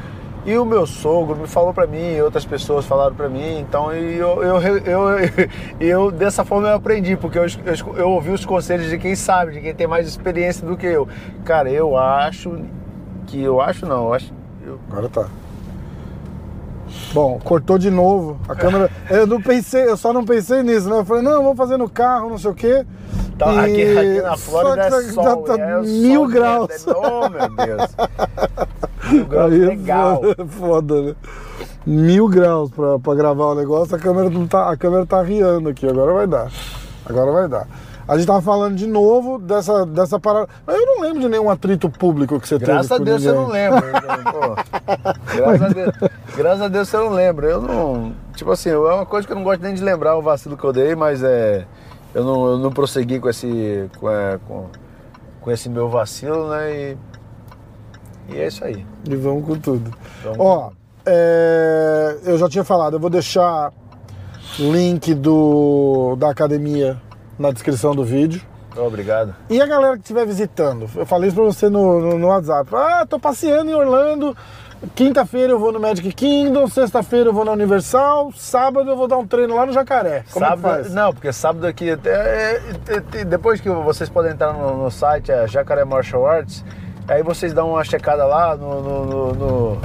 E 0.47 0.57
o 0.57 0.65
meu 0.65 0.87
sogro 0.87 1.37
me 1.37 1.47
falou 1.47 1.75
pra 1.75 1.87
mim, 1.87 2.15
e 2.15 2.23
outras 2.23 2.47
pessoas 2.47 2.87
falaram 2.87 3.15
pra 3.15 3.29
mim, 3.29 3.59
então 3.59 3.93
e 3.95 4.17
eu, 4.17 4.43
eu, 4.43 4.63
eu, 4.63 4.79
eu, 4.79 5.01
eu- 5.79 6.11
dessa 6.11 6.43
forma 6.47 6.69
eu 6.69 6.77
aprendi, 6.77 7.15
porque 7.17 7.39
eu, 7.39 7.45
eu, 7.45 7.97
eu 7.97 8.09
ouvi 8.09 8.31
os 8.31 8.47
conselhos 8.47 8.89
de 8.89 8.97
quem 8.97 9.15
sabe, 9.15 9.53
de 9.53 9.61
quem 9.61 9.75
tem 9.75 9.87
mais 9.87 10.09
experiência 10.09 10.67
do 10.67 10.75
que 10.79 10.87
eu. 10.87 11.07
Cara, 11.45 11.69
eu 11.69 11.99
acho 11.99 12.59
que, 13.29 13.43
eu 13.43 13.61
acho 13.61 13.87
não, 13.87 14.07
eu 14.07 14.15
acho... 14.15 14.33
eu- 14.67 14.79
Agora 14.91 15.09
tá. 15.09 15.27
Bom, 17.13 17.39
cortou 17.45 17.79
de 17.79 17.91
novo. 17.91 18.39
A 18.49 18.55
câmera. 18.55 18.91
Eu 19.11 19.27
não 19.27 19.41
pensei, 19.41 19.89
eu 19.89 19.97
só 19.97 20.13
não 20.13 20.25
pensei 20.25 20.63
nisso, 20.63 20.89
né? 20.89 20.99
Eu 20.99 21.05
falei, 21.05 21.23
não, 21.23 21.43
vamos 21.43 21.57
fazer 21.57 21.77
no 21.77 21.89
carro, 21.89 22.31
não 22.31 22.39
sei 22.39 22.51
o 22.51 22.55
quê. 22.55 22.85
Tá, 23.39 23.53
E- 23.69 23.73
aqui, 23.93 23.99
aqui 23.99 24.23
na 24.23 24.37
só 24.37 24.51
Flórida 24.61 24.87
é 24.87 24.91
que 24.91 25.13
sol, 25.13 25.43
tá, 25.43 25.57
tá 25.57 25.63
é 25.63 25.81
mil 25.83 26.21
sol 26.21 26.29
graus. 26.29 26.69
direto, 26.69 26.91
é- 26.91 26.95
Oh, 26.97 27.29
meu 27.29 27.67
Deus. 27.67 27.97
Mil 29.13 29.25
graus, 29.27 29.53
Aí 29.53 29.63
é 29.63 29.67
legal. 29.67 30.21
foda, 30.23 30.47
foda, 30.47 31.03
né? 31.03 31.15
Mil 31.87 32.29
graus 32.29 32.71
pra, 32.71 32.99
pra 32.99 33.15
gravar 33.15 33.45
o 33.47 33.55
negócio, 33.55 33.95
a 33.97 33.99
câmera, 33.99 34.29
não 34.29 34.47
tá, 34.47 34.71
a 34.71 34.77
câmera 34.77 35.07
tá 35.07 35.23
riando 35.23 35.69
aqui, 35.69 35.87
agora 35.87 36.13
vai 36.13 36.27
dar. 36.27 36.51
Agora 37.07 37.33
vai 37.33 37.49
dar. 37.49 37.67
A 38.09 38.17
gente 38.17 38.27
tava 38.27 38.41
falando 38.41 38.75
de 38.75 38.87
novo 38.87 39.39
dessa, 39.39 39.85
dessa 39.85 40.19
parada. 40.19 40.49
Mas 40.67 40.77
eu 40.77 40.87
não 40.87 41.03
lembro 41.03 41.21
de 41.21 41.29
nenhum 41.29 41.51
atrito 41.51 41.91
público 41.91 42.41
que 42.41 42.49
você 42.49 42.59
Graças 42.59 42.89
teve. 42.89 42.95
a 42.95 42.99
com 42.99 43.05
Deus 43.05 43.23
você 43.23 43.33
ninguém. 43.33 43.45
não 43.45 43.53
lembra. 43.53 43.83
pô. 44.33 45.37
Graças, 45.37 45.63
a 45.63 45.69
Deus, 45.69 45.93
graças 46.35 46.63
a 46.63 46.69
Deus 46.69 46.89
você 46.89 46.97
não 46.97 47.11
lembra. 47.11 47.47
Eu 47.49 47.61
não. 47.61 48.15
Tipo 48.35 48.51
assim, 48.51 48.71
é 48.71 48.79
uma 48.79 49.05
coisa 49.05 49.27
que 49.27 49.33
eu 49.33 49.37
não 49.37 49.45
gosto 49.45 49.61
nem 49.63 49.75
de 49.75 49.83
lembrar 49.85 50.17
o 50.17 50.23
vacilo 50.23 50.57
que 50.57 50.65
eu 50.65 50.73
dei, 50.73 50.95
mas 50.95 51.23
é. 51.23 51.67
Eu 52.15 52.25
não, 52.25 52.47
eu 52.47 52.59
não 52.59 52.73
prossegui 52.73 53.21
com 53.21 53.29
esse. 53.29 53.91
Com, 53.99 54.11
é, 54.11 54.39
com, 54.49 54.67
com 55.43 55.51
esse 55.51 55.69
meu 55.69 55.91
vacilo, 55.91 56.49
né? 56.49 56.73
E, 56.73 56.97
e 58.31 58.39
é 58.39 58.47
isso 58.47 58.65
aí. 58.65 58.87
E 59.07 59.17
vamos 59.17 59.45
com 59.47 59.59
tudo. 59.59 59.93
Vamos 60.25 60.39
Ó, 60.41 60.71
é, 61.05 62.17
eu 62.25 62.39
já 62.39 62.49
tinha 62.49 62.65
falado, 62.65 62.95
eu 62.95 63.01
vou 63.01 63.11
deixar 63.11 63.71
link 64.59 65.13
do, 65.15 66.17
da 66.17 66.31
academia 66.31 67.01
na 67.39 67.51
descrição 67.51 67.95
do 67.95 68.05
vídeo. 68.05 68.43
Obrigado. 68.77 69.35
E 69.51 69.61
a 69.61 69.67
galera 69.67 69.95
que 69.95 70.03
estiver 70.03 70.25
visitando, 70.27 70.89
eu 70.95 71.05
falei 71.07 71.29
isso 71.29 71.37
pra 71.37 71.45
você 71.45 71.69
no, 71.69 72.01
no, 72.01 72.19
no 72.19 72.27
WhatsApp. 72.29 72.69
Ah, 72.75 73.07
tô 73.09 73.19
passeando 73.19 73.71
em 73.71 73.75
Orlando. 73.75 74.37
Quinta-feira 74.95 75.53
eu 75.53 75.59
vou 75.59 75.73
no 75.73 75.81
Magic 75.81 76.13
Kingdom, 76.13 76.69
sexta-feira 76.69 77.31
eu 77.31 77.33
vou 77.33 77.45
na 77.45 77.51
Universal, 77.51 78.31
sábado 78.37 78.89
eu 78.89 78.97
vou 78.97 79.09
dar 79.09 79.17
um 79.17 79.27
treino 79.27 79.57
lá 79.57 79.67
no 79.67 79.73
Jacaré. 79.73 80.23
Como 80.33 80.45
é 80.45 80.49
sábado, 80.51 80.75
faz? 80.83 80.95
não, 80.95 81.13
porque 81.13 81.33
sábado 81.33 81.67
aqui, 81.67 81.91
é, 81.91 81.99
é, 82.07 82.61
é, 83.19 83.25
depois 83.25 83.61
que 83.61 83.69
vocês 83.69 84.09
podem 84.09 84.31
entrar 84.31 84.53
no, 84.53 84.85
no 84.85 84.89
site, 84.89 85.33
é 85.33 85.49
Jacaré 85.49 85.85
Martial 85.85 86.25
Arts, 86.25 86.65
aí 87.09 87.25
vocês 87.25 87.53
dão 87.53 87.71
uma 87.73 87.83
checada 87.83 88.25
lá 88.25 88.55
no, 88.55 88.81
no, 88.81 89.05
no- 89.07 89.33
no- 89.35 89.79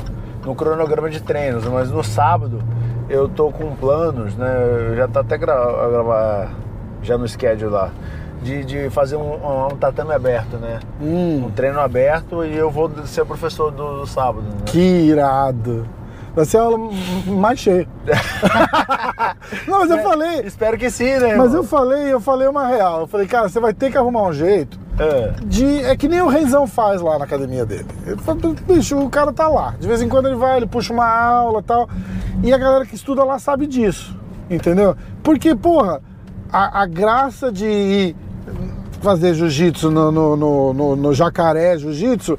no 0.46 0.54
cronograma 0.56 1.10
de 1.10 1.24
treinos, 1.24 1.66
mas 1.66 1.90
no 1.90 2.04
sábado 2.04 2.62
eu 3.10 3.28
tô 3.28 3.50
com 3.52 3.76
planos, 3.76 4.36
né, 4.36 4.90
eu 4.92 4.96
já 4.96 5.08
tá 5.08 5.22
até 5.22 5.40
gra- 5.40 5.88
gravar 5.90 6.52
já 7.04 7.18
no 7.18 7.28
schedule 7.28 7.70
lá, 7.72 7.92
de, 8.42 8.64
de 8.66 8.90
fazer 8.90 9.16
um, 9.16 9.22
um, 9.36 9.66
um 9.68 9.78
tatame 9.78 10.14
aberto, 10.14 10.58
né, 10.58 10.80
Hum, 11.02 11.46
um 11.48 11.52
treino 11.52 11.80
aberto 11.80 12.44
e 12.44 12.56
eu 12.56 12.70
vou 12.72 12.90
ser 13.06 13.24
professor 13.26 13.72
do, 13.72 14.00
do 14.02 14.08
sábado, 14.08 14.42
né. 14.42 14.58
que 14.66 14.80
irado. 14.80 15.86
Vai 16.36 16.46
ser 16.46 16.58
a 16.58 16.62
aula 16.64 16.90
mais 17.28 17.60
cheia. 17.60 17.88
não, 19.68 19.82
mas 19.82 19.92
eu 19.92 20.00
falei. 20.00 20.40
Espero 20.42 20.80
que 20.80 20.90
sim, 20.90 21.06
né? 21.20 21.36
Mas 21.36 21.46
irmão? 21.48 21.56
eu 21.58 21.64
falei, 21.64 22.12
eu 22.14 22.20
falei 22.20 22.48
uma 22.48 22.66
real. 22.66 23.02
Eu 23.02 23.08
falei, 23.08 23.28
cara, 23.28 23.48
você 23.48 23.60
vai 23.60 23.72
ter 23.72 23.92
que 23.92 23.98
arrumar 24.00 24.24
um 24.24 24.34
jeito 24.34 24.80
É. 24.98 25.32
de. 25.46 25.84
É 25.84 25.96
que 25.96 26.08
nem 26.08 26.22
o 26.22 26.28
Renzão 26.28 26.66
faz 26.66 27.02
lá 27.02 27.20
na 27.20 27.26
academia 27.26 27.68
dele. 27.68 27.86
Ele 28.06 28.18
fala, 28.18 28.40
bicho, 28.68 28.98
o 28.98 29.10
cara 29.12 29.32
tá 29.32 29.48
lá. 29.48 29.76
De 29.80 29.88
vez 29.88 30.02
em 30.02 30.10
quando 30.10 30.28
ele 30.28 30.36
vai, 30.36 30.58
ele 30.58 30.66
puxa 30.66 30.92
uma 30.92 31.06
aula 31.08 31.60
e 31.60 31.64
tal. 31.64 31.88
E 32.44 32.52
a 32.52 32.58
galera 32.58 32.84
que 32.84 32.96
estuda 32.96 33.24
lá 33.24 33.38
sabe 33.38 33.68
disso. 33.68 34.18
Entendeu? 34.50 34.96
Porque, 35.22 35.54
porra, 35.56 36.02
a, 36.54 36.82
a 36.84 36.86
graça 36.86 37.52
de 37.52 37.66
ir 37.66 38.16
fazer 39.02 39.34
jiu-jitsu 39.34 39.90
no, 39.92 40.12
no, 40.12 40.38
no, 40.38 40.74
no- 40.74 41.14
jacaré 41.14 41.78
jiu-jitsu, 41.78 42.38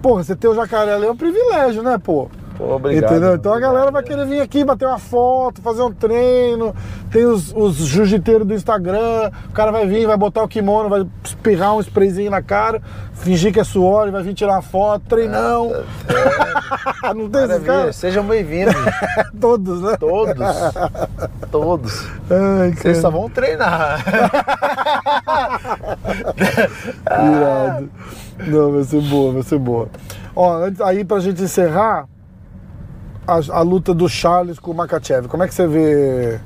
porra, 0.00 0.22
você 0.22 0.36
ter 0.36 0.46
o 0.48 0.54
jacaré 0.54 0.92
ali 0.94 1.06
é 1.06 1.10
um 1.10 1.16
privilégio, 1.16 1.82
né, 1.82 1.98
pô? 1.98 2.28
Pô, 2.56 2.76
obrigado. 2.76 3.10
Entendeu? 3.10 3.34
Então 3.34 3.52
a 3.52 3.54
obrigado. 3.56 3.72
galera 3.74 3.90
vai 3.90 4.02
querer 4.02 4.26
vir 4.26 4.40
aqui 4.40 4.64
bater 4.64 4.86
uma 4.86 4.98
foto, 4.98 5.60
fazer 5.60 5.82
um 5.82 5.92
treino. 5.92 6.74
Tem 7.10 7.24
os, 7.24 7.52
os 7.52 7.74
jiu-jiteiros 7.76 8.46
do 8.46 8.54
Instagram. 8.54 9.30
O 9.48 9.52
cara 9.52 9.72
vai 9.72 9.86
vir, 9.86 10.06
vai 10.06 10.16
botar 10.16 10.42
o 10.42 10.48
kimono, 10.48 10.88
vai 10.88 11.04
espirrar 11.24 11.74
um 11.74 11.80
sprayzinho 11.80 12.30
na 12.30 12.40
cara, 12.42 12.80
fingir 13.14 13.52
que 13.52 13.58
é 13.58 13.64
suor 13.64 14.10
vai 14.12 14.22
vir 14.22 14.34
tirar 14.34 14.52
uma 14.52 14.62
foto. 14.62 15.02
Treinão. 15.08 15.72
Não 17.14 17.28
tem 17.28 17.44
esses 17.44 17.62
caras? 17.64 17.96
Sejam 17.96 18.24
bem-vindos. 18.24 18.74
Todos, 19.40 19.80
né? 19.82 19.96
Todos. 19.98 20.46
Todos. 21.50 22.06
Ai, 22.30 22.72
Vocês 22.72 22.98
só 22.98 23.10
vão 23.10 23.28
treinar. 23.28 24.02
irado. 27.10 27.90
Não, 28.46 28.72
vai 28.72 28.84
ser 28.84 29.00
boa, 29.02 29.32
vai 29.32 29.42
ser 29.42 29.58
boa. 29.58 29.88
Ó, 30.36 30.56
antes- 30.64 30.80
aí 30.80 31.04
pra 31.04 31.20
gente 31.20 31.42
encerrar, 31.42 32.06
a, 33.26 33.58
a 33.58 33.62
luta 33.62 33.94
do 33.94 34.08
Charles 34.08 34.58
com 34.58 34.70
o 34.70 34.74
Makachev. 34.74 35.28
Como 35.28 35.42
é 35.42 35.48
que 35.48 35.54
você 35.54 35.66
vê 35.66 36.40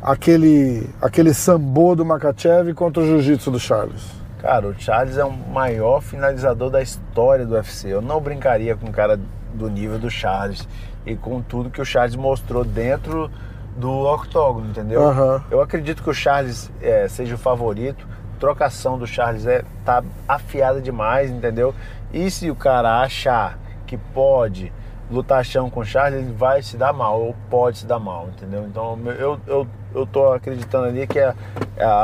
aquele, 0.00 0.88
aquele 1.00 1.32
sambô 1.32 1.94
do 1.94 2.04
Makachev 2.04 2.72
contra 2.74 3.02
o 3.02 3.06
jiu-jitsu 3.06 3.50
do 3.50 3.60
Charles? 3.60 4.02
Cara, 4.38 4.66
o 4.66 4.74
Charles 4.74 5.16
é 5.16 5.24
o 5.24 5.30
maior 5.30 6.00
finalizador 6.00 6.70
da 6.70 6.82
história 6.82 7.46
do 7.46 7.54
UFC. 7.54 7.88
Eu 7.88 8.02
não 8.02 8.20
brincaria 8.20 8.74
com 8.74 8.88
um 8.88 8.92
cara 8.92 9.20
do 9.54 9.68
nível 9.68 9.98
do 9.98 10.10
Charles 10.10 10.66
e 11.06 11.14
com 11.14 11.40
tudo 11.40 11.70
que 11.70 11.80
o 11.80 11.84
Charles 11.84 12.16
mostrou 12.16 12.64
dentro 12.64 13.30
do 13.76 13.90
octógono, 13.90 14.68
entendeu? 14.68 15.02
Aham. 15.02 15.44
Eu 15.50 15.60
acredito 15.60 16.02
que 16.02 16.10
o 16.10 16.14
Charles 16.14 16.70
é, 16.80 17.06
seja 17.08 17.34
o 17.34 17.38
favorito. 17.38 18.06
Trocação 18.40 18.98
do 18.98 19.06
Charles 19.06 19.46
é 19.46 19.62
tá 19.84 20.02
afiada 20.26 20.80
demais, 20.80 21.30
entendeu? 21.30 21.72
E 22.12 22.28
se 22.28 22.50
o 22.50 22.56
cara 22.56 23.00
achar 23.00 23.58
que 23.86 23.96
pode 23.96 24.72
lutar 25.12 25.44
chão 25.44 25.68
com 25.68 25.80
o 25.80 25.84
Charles, 25.84 26.20
ele 26.20 26.32
vai 26.32 26.62
se 26.62 26.76
dar 26.76 26.92
mal, 26.92 27.20
ou 27.20 27.36
pode 27.50 27.78
se 27.78 27.86
dar 27.86 27.98
mal, 27.98 28.28
entendeu? 28.34 28.64
Então 28.66 28.98
eu, 29.18 29.38
eu, 29.46 29.66
eu 29.94 30.06
tô 30.06 30.32
acreditando 30.32 30.86
ali 30.86 31.06
que 31.06 31.18
a, 31.20 31.34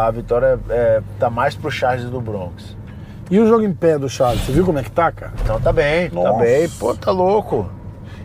a 0.06 0.10
vitória 0.10 0.60
é, 0.68 1.02
tá 1.18 1.30
mais 1.30 1.54
pro 1.54 1.70
Charles 1.70 2.08
do 2.10 2.20
Bronx. 2.20 2.76
E 3.30 3.38
o 3.38 3.46
jogo 3.46 3.64
em 3.64 3.72
pé 3.72 3.98
do 3.98 4.08
Charles, 4.08 4.42
você 4.42 4.52
viu 4.52 4.64
como 4.64 4.78
é 4.78 4.82
que 4.82 4.90
tá, 4.90 5.10
cara? 5.10 5.32
Então 5.42 5.60
tá 5.60 5.72
bem, 5.72 6.10
Nossa. 6.10 6.32
tá 6.32 6.38
bem, 6.38 6.68
pô, 6.68 6.94
tá 6.94 7.10
louco. 7.10 7.70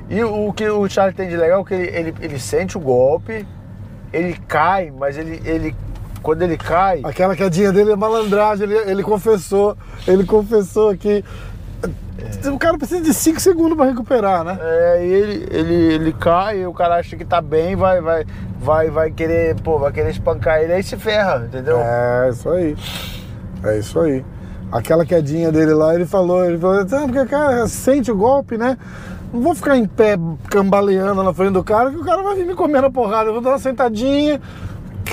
E 0.10 0.24
o, 0.24 0.50
o 0.50 0.54
que 0.54 0.70
o 0.70 0.88
Charles 0.90 1.16
tem 1.16 1.30
de 1.30 1.38
legal 1.38 1.62
é 1.62 1.64
que 1.64 1.74
ele, 1.74 1.88
ele, 1.88 2.16
ele 2.22 2.40
sente 2.40 2.78
o 2.78 2.80
golpe, 2.80 3.48
ele 4.12 4.34
cai, 4.48 4.92
mas 4.92 5.18
ele, 5.18 5.42
ele 5.46 5.76
quando 6.22 6.42
ele 6.42 6.58
cai, 6.58 7.02
Aquela 7.04 7.36
quedinha 7.36 7.72
dele 7.74 7.92
é 7.92 7.96
malandragem, 7.96 8.64
ele, 8.66 8.78
ele 8.90 9.04
confessou, 9.04 9.78
ele 10.08 10.24
confessou 10.24 10.96
que 10.96 11.24
o 12.52 12.58
cara 12.58 12.78
precisa 12.78 13.02
de 13.02 13.14
5 13.14 13.40
segundos 13.40 13.76
pra 13.76 13.86
recuperar, 13.86 14.44
né? 14.44 14.58
É, 14.62 15.06
e 15.06 15.10
ele, 15.10 15.48
ele, 15.52 15.94
ele 15.94 16.14
cai, 16.14 16.66
o 16.66 16.74
cara 16.74 16.96
acha 16.96 17.16
que 17.16 17.26
tá 17.26 17.42
bem, 17.42 17.76
vai, 17.76 18.02
vai, 18.02 18.26
vai, 18.60 18.90
vai 18.90 19.12
querer, 19.12 19.56
pô, 19.62 19.78
vai 19.78 19.92
querer 19.92 20.12
espancar 20.12 20.62
ele, 20.62 20.74
aí 20.74 20.84
se 20.84 20.96
ferra, 20.98 21.46
entendeu? 21.46 21.78
É, 21.80 22.30
isso 22.30 22.50
aí. 22.50 22.76
É 23.64 23.78
isso 23.78 24.00
aí. 24.00 24.24
Aquela 24.72 25.06
quedinha 25.06 25.52
dele 25.52 25.74
lá, 25.74 25.94
ele 25.94 26.06
falou, 26.06 26.44
ele 26.46 26.58
falou, 26.58 26.82
ah, 26.82 27.06
porque 27.06 27.20
o 27.20 27.28
cara 27.28 27.68
sente 27.68 28.12
o 28.12 28.18
golpe, 28.18 28.58
né? 28.58 28.78
Não 29.32 29.42
vou 29.42 29.56
ficar 29.56 29.78
em 29.78 29.86
pé 29.86 30.16
cambaleando 30.50 31.24
na 31.24 31.34
frente 31.34 31.54
do 31.54 31.64
cara, 31.64 31.90
que 31.90 31.98
o 31.98 32.04
cara 32.04 32.22
vai 32.22 32.36
vir 32.36 32.46
me 32.46 32.54
comer 32.54 32.82
na 32.82 32.90
porrada. 32.90 33.30
Eu 33.30 33.34
vou 33.34 33.42
dar 33.42 33.52
uma 33.52 33.60
sentadinha, 33.60 34.40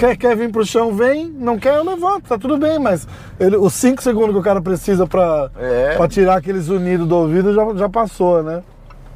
quer, 0.00 0.16
quer 0.16 0.36
vir 0.36 0.50
pro 0.50 0.64
chão, 0.64 0.94
vem, 0.94 1.28
não 1.28 1.58
quer, 1.58 1.76
eu 1.76 1.84
levanto, 1.84 2.28
tá 2.28 2.38
tudo 2.38 2.56
bem, 2.56 2.78
mas 2.78 3.06
ele, 3.38 3.56
os 3.56 3.72
5 3.74 4.02
segundos 4.02 4.32
que 4.32 4.38
o 4.38 4.42
cara 4.42 4.60
precisa 4.60 5.06
pra, 5.06 5.50
É. 5.58 5.96
pra 5.96 6.08
tirar 6.08 6.36
aqueles 6.38 6.68
unidos 6.68 7.06
do 7.06 7.14
ouvido 7.16 7.52
já, 7.54 7.74
já 7.74 7.88
passou, 7.88 8.42
né? 8.42 8.62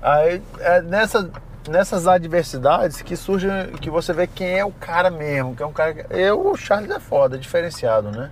Aí 0.03 0.42
é 0.61 0.83
nessa, 0.83 1.31
nessas 1.68 2.07
adversidades 2.07 3.01
que 3.01 3.16
surge, 3.16 3.49
que 3.81 3.88
você 3.88 4.12
vê 4.12 4.27
quem 4.27 4.59
é 4.59 4.64
o 4.64 4.70
cara 4.73 5.11
mesmo, 5.11 5.55
que 5.57 5.62
é 5.62 5.66
um 5.66 5.73
cara. 5.73 5.94
que- 5.94 6.05
Eu, 6.11 6.47
o 6.47 6.57
Charles 6.57 6.90
é 6.90 7.01
foda, 7.01 7.38
diferenciado, 7.38 8.11
né? 8.11 8.31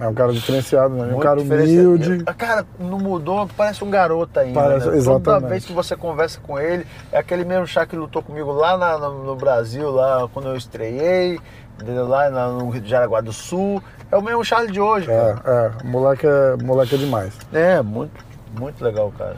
É 0.00 0.08
um 0.08 0.14
cara 0.14 0.32
diferenciado, 0.32 0.94
né? 0.94 1.02
Um 1.04 1.06
Muito 1.10 1.20
cara 1.22 1.40
diferenciado. 1.42 1.88
humilde. 1.90 2.24
Cara, 2.38 2.66
não 2.78 2.98
mudou, 2.98 3.46
parece 3.56 3.84
um 3.84 3.90
garoto 3.90 4.40
ainda. 4.40 4.58
Parece- 4.58 4.78
né? 4.78 4.84
Toda 4.84 4.96
exatamente. 4.96 5.48
vez 5.50 5.64
que 5.66 5.72
você 5.74 5.94
conversa 5.94 6.40
com 6.40 6.58
ele, 6.58 6.86
é 7.12 7.18
aquele 7.18 7.44
mesmo 7.44 7.66
chá 7.66 7.84
que 7.84 7.94
lutou 7.94 8.22
comigo 8.22 8.50
lá 8.50 8.78
na- 8.78 8.96
no, 8.98 9.24
no 9.24 9.36
Brasil, 9.36 9.90
lá 9.90 10.26
quando 10.32 10.48
eu 10.48 10.56
estreiei, 10.56 11.38
lá 11.86 12.30
no 12.30 12.72
Jaraguá 12.84 13.20
do 13.20 13.32
Sul. 13.32 13.82
É 14.10 14.16
o 14.16 14.22
mesmo 14.22 14.42
Charles 14.44 14.72
de 14.72 14.80
hoje, 14.80 15.08
É, 15.10 15.34
cara. 15.44 15.72
é, 15.80 15.86
moleque 15.86 16.26
é, 16.26 16.56
moleque 16.64 16.94
é 16.94 16.98
demais. 16.98 17.32
É, 17.52 17.82
muito, 17.82 18.12
muito 18.58 18.82
legal, 18.82 19.12
cara. 19.18 19.36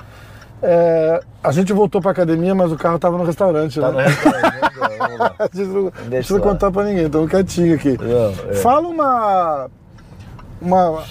É, 0.63 1.21
a 1.43 1.51
gente 1.51 1.73
voltou 1.73 2.01
pra 2.01 2.13
academia, 2.13 2.55
mas 2.55 2.71
o 2.71 2.77
carro 2.77 2.97
tava 2.99 3.19
no 3.19 3.25
restaurante, 3.25 3.81
Tá 3.81 3.91
né? 3.91 4.05
no 4.05 4.09
restaurante? 4.09 4.63
Vamos 4.99 5.19
lá. 5.19 5.35
Não 5.41 5.83
Deixa 5.91 6.09
precisa 6.09 6.39
lá. 6.39 6.41
contar 6.45 6.71
pra 6.71 6.85
ninguém, 6.85 7.07
estamos 7.07 7.29
quietinho 7.29 7.75
aqui. 7.75 7.99
Não, 8.01 8.51
é. 8.51 8.55
Fala 8.55 8.87
uma. 8.89 9.69
Uma. 10.63 11.05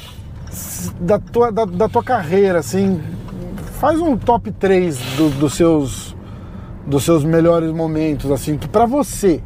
Da 1.00 1.20
tua, 1.20 1.52
da, 1.52 1.66
da 1.66 1.88
tua 1.90 2.04
carreira, 2.04 2.60
assim. 2.60 3.02
Faz 3.80 4.00
um 4.00 4.18
top 4.18 4.52
3 4.52 4.98
do- 5.18 5.30
dos 5.30 5.54
seus. 5.54 6.16
Dos 6.86 7.04
seus 7.04 7.24
melhores 7.24 7.72
momentos, 7.72 8.32
assim, 8.32 8.58
pra 8.58 8.88
você 8.88 9.42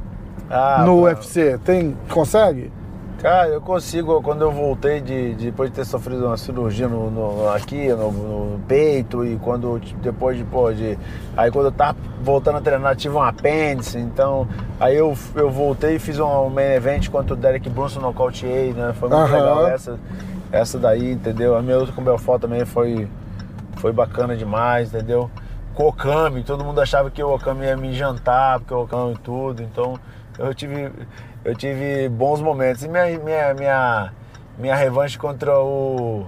Ah, 0.50 0.84
no 0.86 1.02
cara. 1.04 1.16
UFC. 1.16 1.58
Tem. 1.66 1.96
Consegue? 2.10 2.72
Cara, 3.26 3.48
eu 3.48 3.60
consigo, 3.60 4.22
quando 4.22 4.44
eu 4.44 4.52
voltei 4.52 5.02
de, 5.02 5.34
de- 5.34 5.46
depois 5.46 5.72
de 5.72 5.76
ter 5.78 5.84
sofrido 5.84 6.28
uma 6.28 6.38
cirurgia 6.38 6.88
no, 6.88 7.10
no- 7.10 7.50
aqui, 7.50 7.88
no, 7.90 8.12
no 8.12 8.60
peito, 8.68 9.26
e 9.26 9.36
quando 9.38 9.82
depois 10.00 10.38
de, 10.38 10.44
pô, 10.44 10.72
de. 10.72 10.96
Aí 11.36 11.50
quando 11.50 11.66
eu 11.66 11.72
tava 11.72 11.98
voltando 12.22 12.60
a 12.60 12.62
treinar, 12.62 12.96
tive 12.96 13.16
um 13.16 13.24
apêndice, 13.24 13.98
então. 13.98 14.48
Aí 14.80 14.96
eu, 14.96 15.18
eu 15.34 15.50
voltei 15.50 15.96
e 15.96 16.00
fiz 16.00 16.20
um 16.20 16.50
main 16.52 16.74
event 16.76 17.10
contra 17.10 17.34
o 17.34 17.36
Derek 17.36 17.68
Brunson 17.68 18.00
nocauteei, 18.00 18.74
né? 18.74 18.94
Foi 19.00 19.10
muito 19.10 19.24
Aham. 19.24 19.38
legal 19.38 19.68
essa, 19.70 20.00
essa 20.52 20.78
daí, 20.78 21.14
entendeu? 21.14 21.56
A 21.58 21.64
minha 21.64 21.78
luta 21.80 21.92
com 21.94 22.02
o 22.02 22.06
Belfort 22.06 22.40
também 22.40 22.64
foi, 22.64 23.08
foi 23.78 23.92
bacana 23.92 24.38
demais, 24.38 24.94
entendeu? 24.94 25.32
Com 25.74 25.86
o 25.86 25.88
Okami, 25.88 26.44
todo 26.44 26.64
mundo 26.64 26.80
achava 26.80 27.10
que 27.10 27.24
o 27.24 27.34
Okami 27.34 27.66
ia 27.66 27.76
me 27.76 27.92
jantar, 27.92 28.60
porque 28.60 28.72
o 28.76 28.84
Okami 28.84 29.14
e 29.14 29.18
tudo, 29.18 29.64
então 29.64 30.00
eu 30.38 30.54
tive, 30.54 30.92
eu 31.44 31.56
tive 31.56 32.10
bons 32.10 32.42
momentos. 32.42 32.84
E 32.84 32.88
minha, 32.88 33.06
minha, 33.20 33.54
minha, 33.54 34.14
minha 34.58 34.76
revanche 34.76 35.18
contra 35.18 35.60
o 35.60 36.26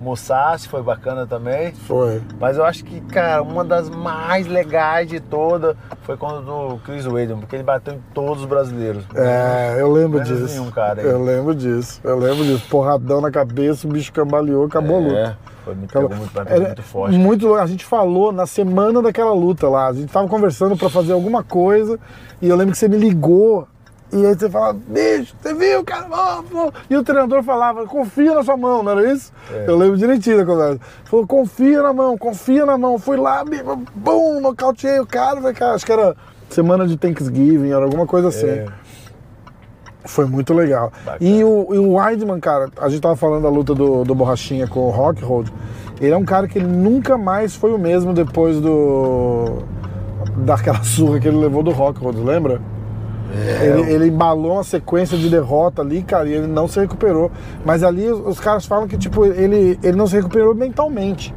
Musashi 0.00 0.66
foi 0.66 0.82
bacana 0.82 1.26
também. 1.26 1.72
Foi. 1.72 2.22
Mas 2.40 2.56
eu 2.56 2.64
acho 2.64 2.84
que, 2.84 3.00
cara, 3.02 3.42
uma 3.42 3.62
das 3.62 3.90
mais 3.90 4.46
legais 4.46 5.08
de 5.08 5.20
toda 5.20 5.76
foi 6.02 6.16
quando 6.16 6.40
do 6.42 6.78
Chris 6.78 7.06
Weidman, 7.06 7.40
porque 7.40 7.56
ele 7.56 7.62
bateu 7.62 7.94
em 7.94 8.00
todos 8.14 8.42
os 8.42 8.48
brasileiros. 8.48 9.04
É, 9.14 9.76
eu 9.78 9.92
lembro 9.92 10.22
disso. 10.24 10.46
nenhum 10.46 10.70
cara 10.70 11.02
eu 11.02 11.22
lembro 11.22 11.54
disso. 11.54 12.00
Eu 12.02 12.18
lembro 12.18 12.44
disso. 12.44 12.66
Porradão 12.70 13.20
na 13.20 13.30
cabeça, 13.30 13.86
o 13.86 13.90
bicho 13.90 14.10
cambaleou, 14.12 14.64
acabou 14.64 14.96
a 14.96 15.00
luta. 15.00 15.38
Foi 15.64 15.74
muito, 15.74 15.90
Aquela- 15.90 16.08
pegou 16.08 16.24
muito, 16.24 16.38
Era 16.52 16.60
muito 16.66 16.82
forte. 16.82 17.16
muito. 17.18 17.54
A 17.54 17.66
gente 17.66 17.84
falou 17.84 18.32
na 18.32 18.46
semana 18.46 19.02
daquela 19.02 19.32
luta 19.34 19.68
lá. 19.68 19.88
A 19.88 19.92
gente 19.92 20.12
tava 20.12 20.26
conversando 20.28 20.76
pra 20.76 20.88
fazer 20.88 21.12
alguma 21.12 21.42
coisa 21.42 21.98
e 22.40 22.48
eu 22.48 22.56
lembro 22.56 22.72
que 22.72 22.78
você 22.78 22.88
me 22.88 22.96
ligou. 22.96 23.66
E 24.12 24.26
aí 24.26 24.34
você 24.34 24.50
falava, 24.50 24.76
bicho, 24.88 25.36
você 25.40 25.54
viu, 25.54 25.84
cara? 25.84 26.06
Ó, 26.10 26.42
ó. 26.52 26.70
E 26.90 26.96
o 26.96 27.04
treinador 27.04 27.44
falava, 27.44 27.86
confia 27.86 28.34
na 28.34 28.42
sua 28.42 28.56
mão, 28.56 28.82
não 28.82 28.90
era 28.90 29.12
isso? 29.12 29.32
É. 29.52 29.66
Eu 29.68 29.76
lembro 29.76 29.96
direitinho 29.96 30.36
da 30.38 30.44
conversa. 30.44 30.80
Falou, 31.04 31.24
confia 31.28 31.80
na 31.80 31.92
mão, 31.92 32.18
confia 32.18 32.66
na 32.66 32.76
mão. 32.76 32.98
Fui 32.98 33.16
lá, 33.16 33.44
bum, 33.94 34.40
nocauteei 34.40 34.98
o 34.98 35.06
cara. 35.06 35.36
Falei, 35.40 35.54
cara, 35.54 35.74
acho 35.74 35.86
que 35.86 35.92
era 35.92 36.16
semana 36.48 36.88
de 36.88 36.96
Thanksgiving, 36.96 37.70
era 37.70 37.84
alguma 37.84 38.04
coisa 38.04 38.28
assim. 38.28 38.46
É. 38.48 38.66
Foi 40.04 40.26
muito 40.26 40.54
legal. 40.54 40.92
Bacana. 41.04 41.18
E 41.20 41.44
o, 41.44 41.74
e 41.74 41.78
o 41.78 41.94
Weidman, 41.94 42.40
cara, 42.40 42.70
a 42.80 42.88
gente 42.88 43.00
tava 43.00 43.16
falando 43.16 43.42
da 43.42 43.48
luta 43.48 43.74
do, 43.74 44.04
do 44.04 44.14
Borrachinha 44.14 44.66
com 44.66 44.80
o 44.80 44.90
Rockhold. 44.90 45.52
Ele 46.00 46.12
é 46.12 46.16
um 46.16 46.24
cara 46.24 46.48
que 46.48 46.58
ele 46.58 46.66
nunca 46.66 47.18
mais 47.18 47.54
foi 47.54 47.72
o 47.72 47.78
mesmo 47.78 48.14
depois 48.14 48.58
do. 48.60 49.62
daquela 50.38 50.82
surra 50.84 51.20
que 51.20 51.28
ele 51.28 51.36
levou 51.36 51.62
do 51.62 51.70
Rockhold, 51.70 52.18
lembra? 52.18 52.60
É, 53.32 53.66
Ele, 53.66 53.92
ele 53.92 54.06
embalou 54.08 54.54
uma 54.54 54.64
sequência 54.64 55.16
de 55.16 55.28
derrota 55.28 55.82
ali, 55.82 56.02
cara, 56.02 56.28
e 56.28 56.32
ele 56.32 56.46
não 56.46 56.66
se 56.66 56.80
recuperou. 56.80 57.30
Mas 57.64 57.84
ali 57.84 58.08
os, 58.08 58.26
os 58.26 58.40
caras 58.40 58.66
falam 58.66 58.88
que, 58.88 58.96
tipo, 58.98 59.24
ele, 59.24 59.78
ele 59.82 59.96
não 59.96 60.06
se 60.06 60.16
recuperou 60.16 60.54
mentalmente. 60.54 61.34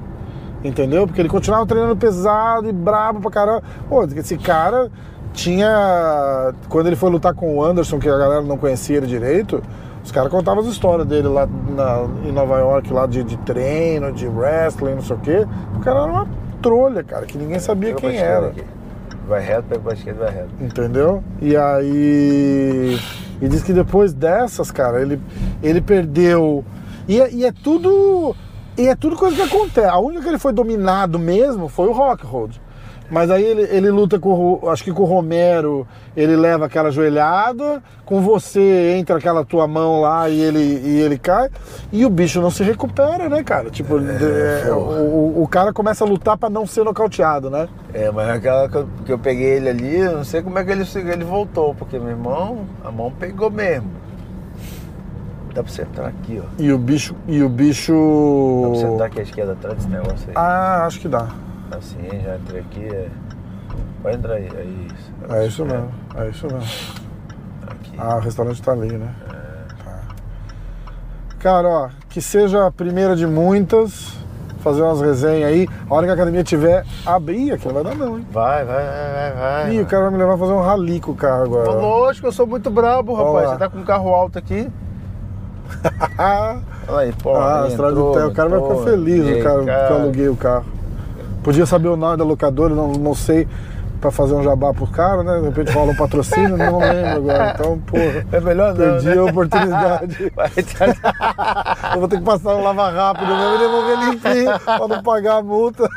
Entendeu? 0.64 1.06
Porque 1.06 1.22
ele 1.22 1.30
continuava 1.30 1.66
treinando 1.66 1.96
pesado 1.96 2.70
e 2.70 2.72
brabo 2.72 3.20
pra 3.20 3.30
caramba. 3.30 3.64
Pô, 3.90 4.06
esse 4.06 4.38
cara 4.38 4.90
tinha. 5.34 6.54
Quando 6.70 6.88
ele 6.88 6.96
foi 6.96 7.10
lutar 7.10 7.34
com 7.34 7.58
o 7.58 7.64
Anderson, 7.64 8.00
que 8.00 8.08
a 8.10 8.18
galera 8.18 8.42
não 8.42 8.58
conhecia 8.58 8.98
ele 8.98 9.08
direito, 9.08 9.62
os 10.04 10.12
caras 10.12 10.32
contavam 10.32 10.62
as 10.64 10.70
histórias 10.70 11.08
dele 11.08 11.28
lá 11.28 11.48
na- 11.48 12.06
em 12.28 12.32
Nova 12.32 12.58
York, 12.60 12.92
lá 12.94 13.06
de, 13.06 13.24
de 13.24 13.38
treino, 13.38 14.12
de 14.12 14.28
wrestling, 14.28 14.96
não 14.96 15.02
sei 15.02 15.16
o 15.16 15.20
quê. 15.20 15.48
O 15.76 15.80
cara 15.80 16.02
era 16.04 16.12
uma 16.12 16.28
trolha, 16.62 17.04
cara, 17.04 17.26
que 17.26 17.38
ninguém 17.38 17.60
sabia 17.60 17.90
Pega 17.96 18.02
pra 18.02 18.10
quem 18.10 18.20
era. 18.20 18.48
aqui. 18.48 18.64
Vai 19.28 19.42
reto, 19.42 19.64
pega 19.70 19.82
pra 19.82 19.94
esquerda 19.94 20.26
vai 20.26 20.34
reto. 20.34 20.50
Entendeu? 20.62 21.24
E 21.42 21.56
aí. 21.56 23.00
E 23.42 23.48
diz 23.48 23.64
que 23.64 23.74
depois 23.74 24.14
dessas, 24.14 24.72
cara, 24.72 25.02
ele, 25.02 25.20
ele 25.62 25.82
perdeu. 25.82 26.64
E 27.08 27.20
é, 27.20 27.32
e 27.32 27.46
é 27.46 27.52
tudo. 27.52 28.36
E 28.78 28.88
é 28.88 28.96
tudo 28.96 29.16
coisa 29.16 29.36
que 29.36 29.42
acontece. 29.42 29.88
A 29.88 29.98
única 30.00 30.24
que 30.24 30.30
ele 30.30 30.38
foi 30.40 30.52
dominado 30.54 31.20
mesmo 31.20 31.68
foi 31.68 31.88
o 31.88 31.92
Rockhold. 31.92 32.60
Mas 33.14 33.30
aí 33.30 33.44
ele, 33.44 33.62
ele 33.70 33.92
luta 33.92 34.18
com 34.18 34.60
Acho 34.68 34.84
que 34.84 34.92
com 34.92 35.04
o 35.04 35.06
Romero 35.06 35.88
ele 36.18 36.36
leva 36.36 36.66
aquela 36.66 36.90
joelhada. 36.90 37.82
Com 38.06 38.22
você 38.22 38.96
entra 38.98 39.18
aquela 39.18 39.46
tua 39.46 39.68
mão 39.68 40.02
lá 40.02 40.28
e 40.30 40.42
ele, 40.42 40.60
e 40.84 41.00
ele 41.00 41.18
cai. 41.20 41.48
E 41.92 42.04
o 42.06 42.10
bicho 42.10 42.42
não 42.42 42.50
se 42.50 42.64
recupera, 42.64 43.30
né, 43.30 43.44
cara? 43.44 43.70
Tipo, 43.70 44.00
é, 44.00 44.72
o, 44.72 44.76
o- 44.78 45.44
o 45.44 45.48
cara 45.48 45.72
começa 45.72 46.04
a 46.04 46.08
lutar 46.08 46.38
pra 46.38 46.50
não 46.50 46.66
ser 46.66 46.84
nocauteado, 46.84 47.52
né? 47.52 47.70
É, 47.94 48.10
mas 48.12 48.28
aquela 48.30 48.68
que 48.68 48.76
eu, 48.76 48.88
que 49.06 49.14
eu 49.14 49.20
peguei 49.20 49.58
ele 49.58 49.70
ali, 49.70 49.98
eu 50.00 50.18
não 50.18 50.24
sei 50.24 50.42
como 50.42 50.58
é 50.58 50.64
que 50.66 50.72
ele, 50.72 50.84
ele 50.96 51.24
voltou, 51.24 51.76
porque 51.76 52.00
meu 52.00 52.10
irmão, 52.10 52.62
a 52.84 52.92
mão 52.92 53.12
pegou 53.12 53.52
mesmo. 53.52 53.90
Dá 55.54 55.62
pra 55.62 55.72
você 55.72 55.84
entrar 55.84 56.08
aqui, 56.08 56.42
ó. 56.44 56.48
E 56.58 56.72
o 56.74 56.80
bicho. 56.80 57.16
E 57.28 57.44
o 57.44 57.48
bicho. 57.50 57.94
Dá 58.64 58.68
pra 58.70 58.80
você 58.80 58.88
entrar 58.88 59.06
aqui 59.06 59.20
à 59.20 59.24
esquerda 59.24 59.52
atrás 59.52 59.76
desse 59.78 59.88
negócio 59.90 60.26
aí. 60.30 60.34
Ah, 60.36 60.86
acho 60.88 61.00
que 61.00 61.08
dá. 61.08 61.28
Assim, 61.78 62.00
já 62.24 62.36
entrei 62.36 62.62
aqui. 62.62 62.86
É... 62.86 63.10
Pode 64.02 64.18
entrar 64.18 64.34
aí, 64.36 64.50
é 64.56 64.64
isso. 64.64 65.14
É 65.30 65.48
isso 65.48 65.66
mesmo. 65.66 65.92
É 66.16 66.30
isso 66.30 66.48
mesmo. 66.48 66.64
Aqui. 67.68 67.96
Ah, 67.98 68.16
o 68.18 68.20
restaurante 68.20 68.62
tá 68.62 68.72
ali, 68.72 68.98
né? 68.98 69.14
Tá. 69.84 70.00
Cara, 71.40 71.68
ó, 71.68 71.90
que 72.10 72.22
seja 72.22 72.68
a 72.68 72.72
primeira 72.72 73.16
de 73.16 73.26
muitas. 73.26 74.22
Fazer 74.60 74.82
umas 74.82 75.02
resenhas 75.02 75.50
aí. 75.50 75.68
A 75.90 75.94
hora 75.94 76.06
que 76.06 76.12
a 76.12 76.14
academia 76.14 76.42
tiver. 76.42 76.86
Abrir, 77.06 77.52
aqui 77.52 77.68
não 77.68 77.74
vai 77.74 77.84
dar 77.84 77.96
não, 77.96 78.18
hein? 78.18 78.26
Vai, 78.32 78.64
vai, 78.64 78.86
vai, 78.86 79.12
vai, 79.12 79.34
vai. 79.34 79.76
Ih, 79.76 79.82
o 79.82 79.86
cara 79.86 80.04
vai 80.04 80.12
me 80.12 80.18
levar 80.18 80.36
a 80.36 80.38
fazer 80.38 80.54
um 80.54 80.62
rali 80.62 81.02
com 81.02 81.12
o 81.12 81.16
carro 81.16 81.44
agora. 81.44 81.70
Lógico, 81.72 82.28
eu 82.28 82.32
sou 82.32 82.48
muito 82.48 82.70
brabo, 82.70 83.14
rapaz. 83.14 83.50
Você 83.50 83.58
tá 83.58 83.68
com 83.68 83.80
um 83.80 83.84
carro 83.84 84.14
alto 84.14 84.40
aqui. 84.40 84.72
Olha 86.88 87.00
aí, 87.00 87.14
pô. 87.22 87.36
ah 87.36 87.68
entrou, 87.70 88.14
pé. 88.14 88.26
O 88.26 88.34
cara 88.34 88.48
vai 88.48 88.60
entrou, 88.60 88.80
ficar 88.80 88.92
feliz, 88.92 89.26
o 89.26 89.44
cara, 89.44 89.64
que 89.64 89.92
eu 89.92 89.98
aluguei 89.98 90.30
o 90.30 90.36
carro. 90.38 90.66
Podia 91.44 91.66
saber 91.66 91.90
o 91.90 91.98
nome 91.98 92.18
da 92.18 92.24
locadora, 92.24 92.74
não, 92.74 92.94
não 92.94 93.14
sei, 93.14 93.48
pra 94.00 94.10
fazer 94.12 94.34
um 94.34 94.44
jabá 94.44 94.74
pro 94.74 94.88
cara, 94.88 95.24
né? 95.24 95.40
De 95.40 95.46
repente 95.48 95.72
rola 95.72 95.92
um 95.92 95.96
patrocínio, 95.96 96.58
não 96.58 96.80
lembro 96.80 97.10
agora. 97.32 97.52
Então, 97.58 97.80
porra, 97.80 98.26
É 98.32 98.40
melhor 98.40 98.70
não, 98.74 98.78
perdi 98.78 99.06
né? 99.10 99.18
a 99.18 99.24
oportunidade. 99.24 100.32
Vai, 100.36 100.52
Eu 101.94 102.00
vou 102.00 102.08
ter 102.08 102.18
que 102.18 102.24
passar 102.24 102.54
no 102.54 102.64
lava 102.64 102.90
rápido, 102.90 103.30
eu 103.32 103.38
vou 103.38 103.52
me 103.52 103.58
devolver 103.58 104.00
limpinho 104.10 104.60
pra 104.60 104.88
não 104.88 105.04
pagar 105.04 105.36
a 105.38 105.42
multa. 105.44 105.88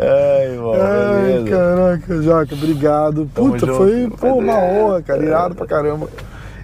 Ai, 0.00 0.52
irmão, 0.52 0.72
Ai, 0.74 1.22
beleza. 1.22 1.50
caraca, 1.50 2.22
Jaca, 2.22 2.54
obrigado. 2.54 3.30
Tamo 3.34 3.52
Puta, 3.52 3.66
junto. 3.66 3.76
foi 3.76 4.10
pô, 4.18 4.34
uma 4.38 4.54
honra, 4.58 5.02
cara. 5.02 5.22
Irado 5.24 5.54
pra 5.54 5.66
caramba. 5.66 6.08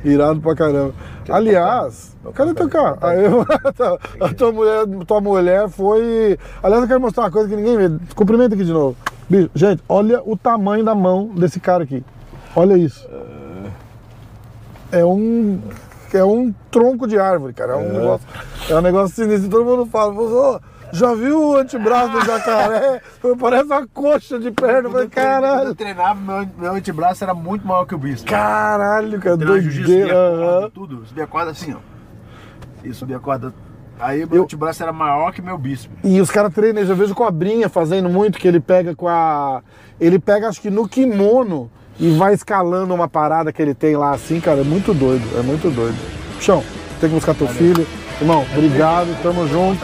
Irado 0.05 0.41
pra 0.41 0.55
caramba. 0.55 0.93
Aliás, 1.31 2.17
cadê 2.35 2.55
teu 2.55 2.69
carro? 2.69 2.99
Aí 3.01 3.25
eu- 3.25 3.45
a 4.21 4.35
tua 4.35 4.53
mulher, 4.53 4.87
tua 5.07 5.21
mulher 5.21 5.69
foi. 5.69 6.39
Aliás, 6.63 6.83
eu 6.83 6.89
quero 6.89 7.01
mostrar 7.01 7.25
uma 7.25 7.31
coisa 7.31 7.49
que 7.49 7.57
ninguém 7.57 7.77
vê. 7.77 7.99
Cumprimenta 8.15 8.55
aqui 8.55 8.65
de 8.65 8.73
novo. 8.73 8.97
Bicho, 9.29 9.51
gente, 9.55 9.83
olha 9.89 10.23
o 10.25 10.37
tamanho 10.37 10.85
da 10.85 10.95
mão 10.95 11.29
desse 11.29 11.61
cara 11.61 11.85
aqui. 11.85 12.03
Olha 12.57 12.77
isso. 12.77 13.07
É 14.91 15.05
um. 15.05 15.61
É 16.13 16.25
um 16.25 16.55
tronco 16.71 17.07
de 17.07 17.19
árvore, 17.19 17.53
cara. 17.53 17.75
É 17.75 17.77
um 17.77 17.93
negócio. 17.93 18.27
É 18.71 18.75
um 18.75 18.81
negócio 18.81 19.15
sinistro. 19.15 19.51
Todo 19.51 19.65
mundo 19.65 19.85
fala, 19.87 20.15
"Ô, 20.15 20.59
já 20.93 21.15
viu 21.15 21.43
o 21.51 21.57
antebraço 21.57 22.13
do 22.13 22.25
jacaré? 22.25 23.01
Parece 23.41 23.65
uma 23.65 23.87
coxa 23.89 24.39
de 24.39 24.51
perna. 24.51 24.89
Eu 24.89 24.93
falei, 24.93 25.09
Quando 25.09 25.19
eu 25.19 25.25
caralho. 25.25 25.75
treinava, 25.75 26.15
meu, 26.21 26.49
meu 26.59 26.73
antebraço 26.75 27.23
era 27.25 27.35
muito 27.35 27.67
maior 27.67 27.85
que 27.87 27.95
o 27.95 27.99
bispo. 27.99 28.29
Caralho, 28.29 29.19
cara, 29.21 29.37
subia 29.37 29.47
doideira. 29.47 30.15
aham. 30.15 30.71
tudo. 30.71 31.07
Subia 31.07 31.25
a 31.25 31.27
corda 31.27 31.51
assim, 31.51 31.75
ó. 31.75 31.79
E 32.85 32.93
subia 32.95 33.17
a 33.17 33.21
corda. 33.21 33.53
Aí 34.01 34.19
meu 34.27 34.37
Eu- 34.39 34.43
antebraço 34.45 34.83
era 34.83 34.93
maior 34.93 35.33
que 35.33 35.43
meu 35.43 35.59
bispo. 35.59 35.93
E 36.05 36.21
os 36.21 36.31
caras 36.31 36.55
treinam, 36.55 36.83
eu 36.83 36.87
já 36.87 36.95
vejo 36.95 37.15
cobrinha 37.15 37.69
fazendo 37.69 38.09
muito, 38.09 38.39
que 38.39 38.47
ele 38.47 38.61
pega 38.61 38.95
com 38.95 39.09
a. 39.09 39.61
Ele 40.01 40.19
pega, 40.19 40.49
acho 40.49 40.61
que 40.61 40.71
no 40.71 40.89
kimono 40.89 41.69
e 41.99 42.17
vai 42.17 42.33
escalando 42.33 42.95
uma 42.95 43.09
parada 43.09 43.53
que 43.53 43.61
ele 43.61 43.75
tem 43.75 43.97
lá 43.97 44.13
assim, 44.13 44.41
cara. 44.41 44.61
É 44.61 44.65
muito 44.65 44.95
doido, 44.95 45.25
é 45.37 45.43
muito 45.43 45.69
doido. 45.75 45.97
Chão, 46.41 46.63
tem 47.01 47.09
que 47.09 47.15
buscar 47.17 47.35
teu 47.35 47.49
filho. 47.49 47.85
Irmão, 48.21 48.47
obrigado, 48.53 49.21
tamo 49.21 49.47
junto. 49.49 49.81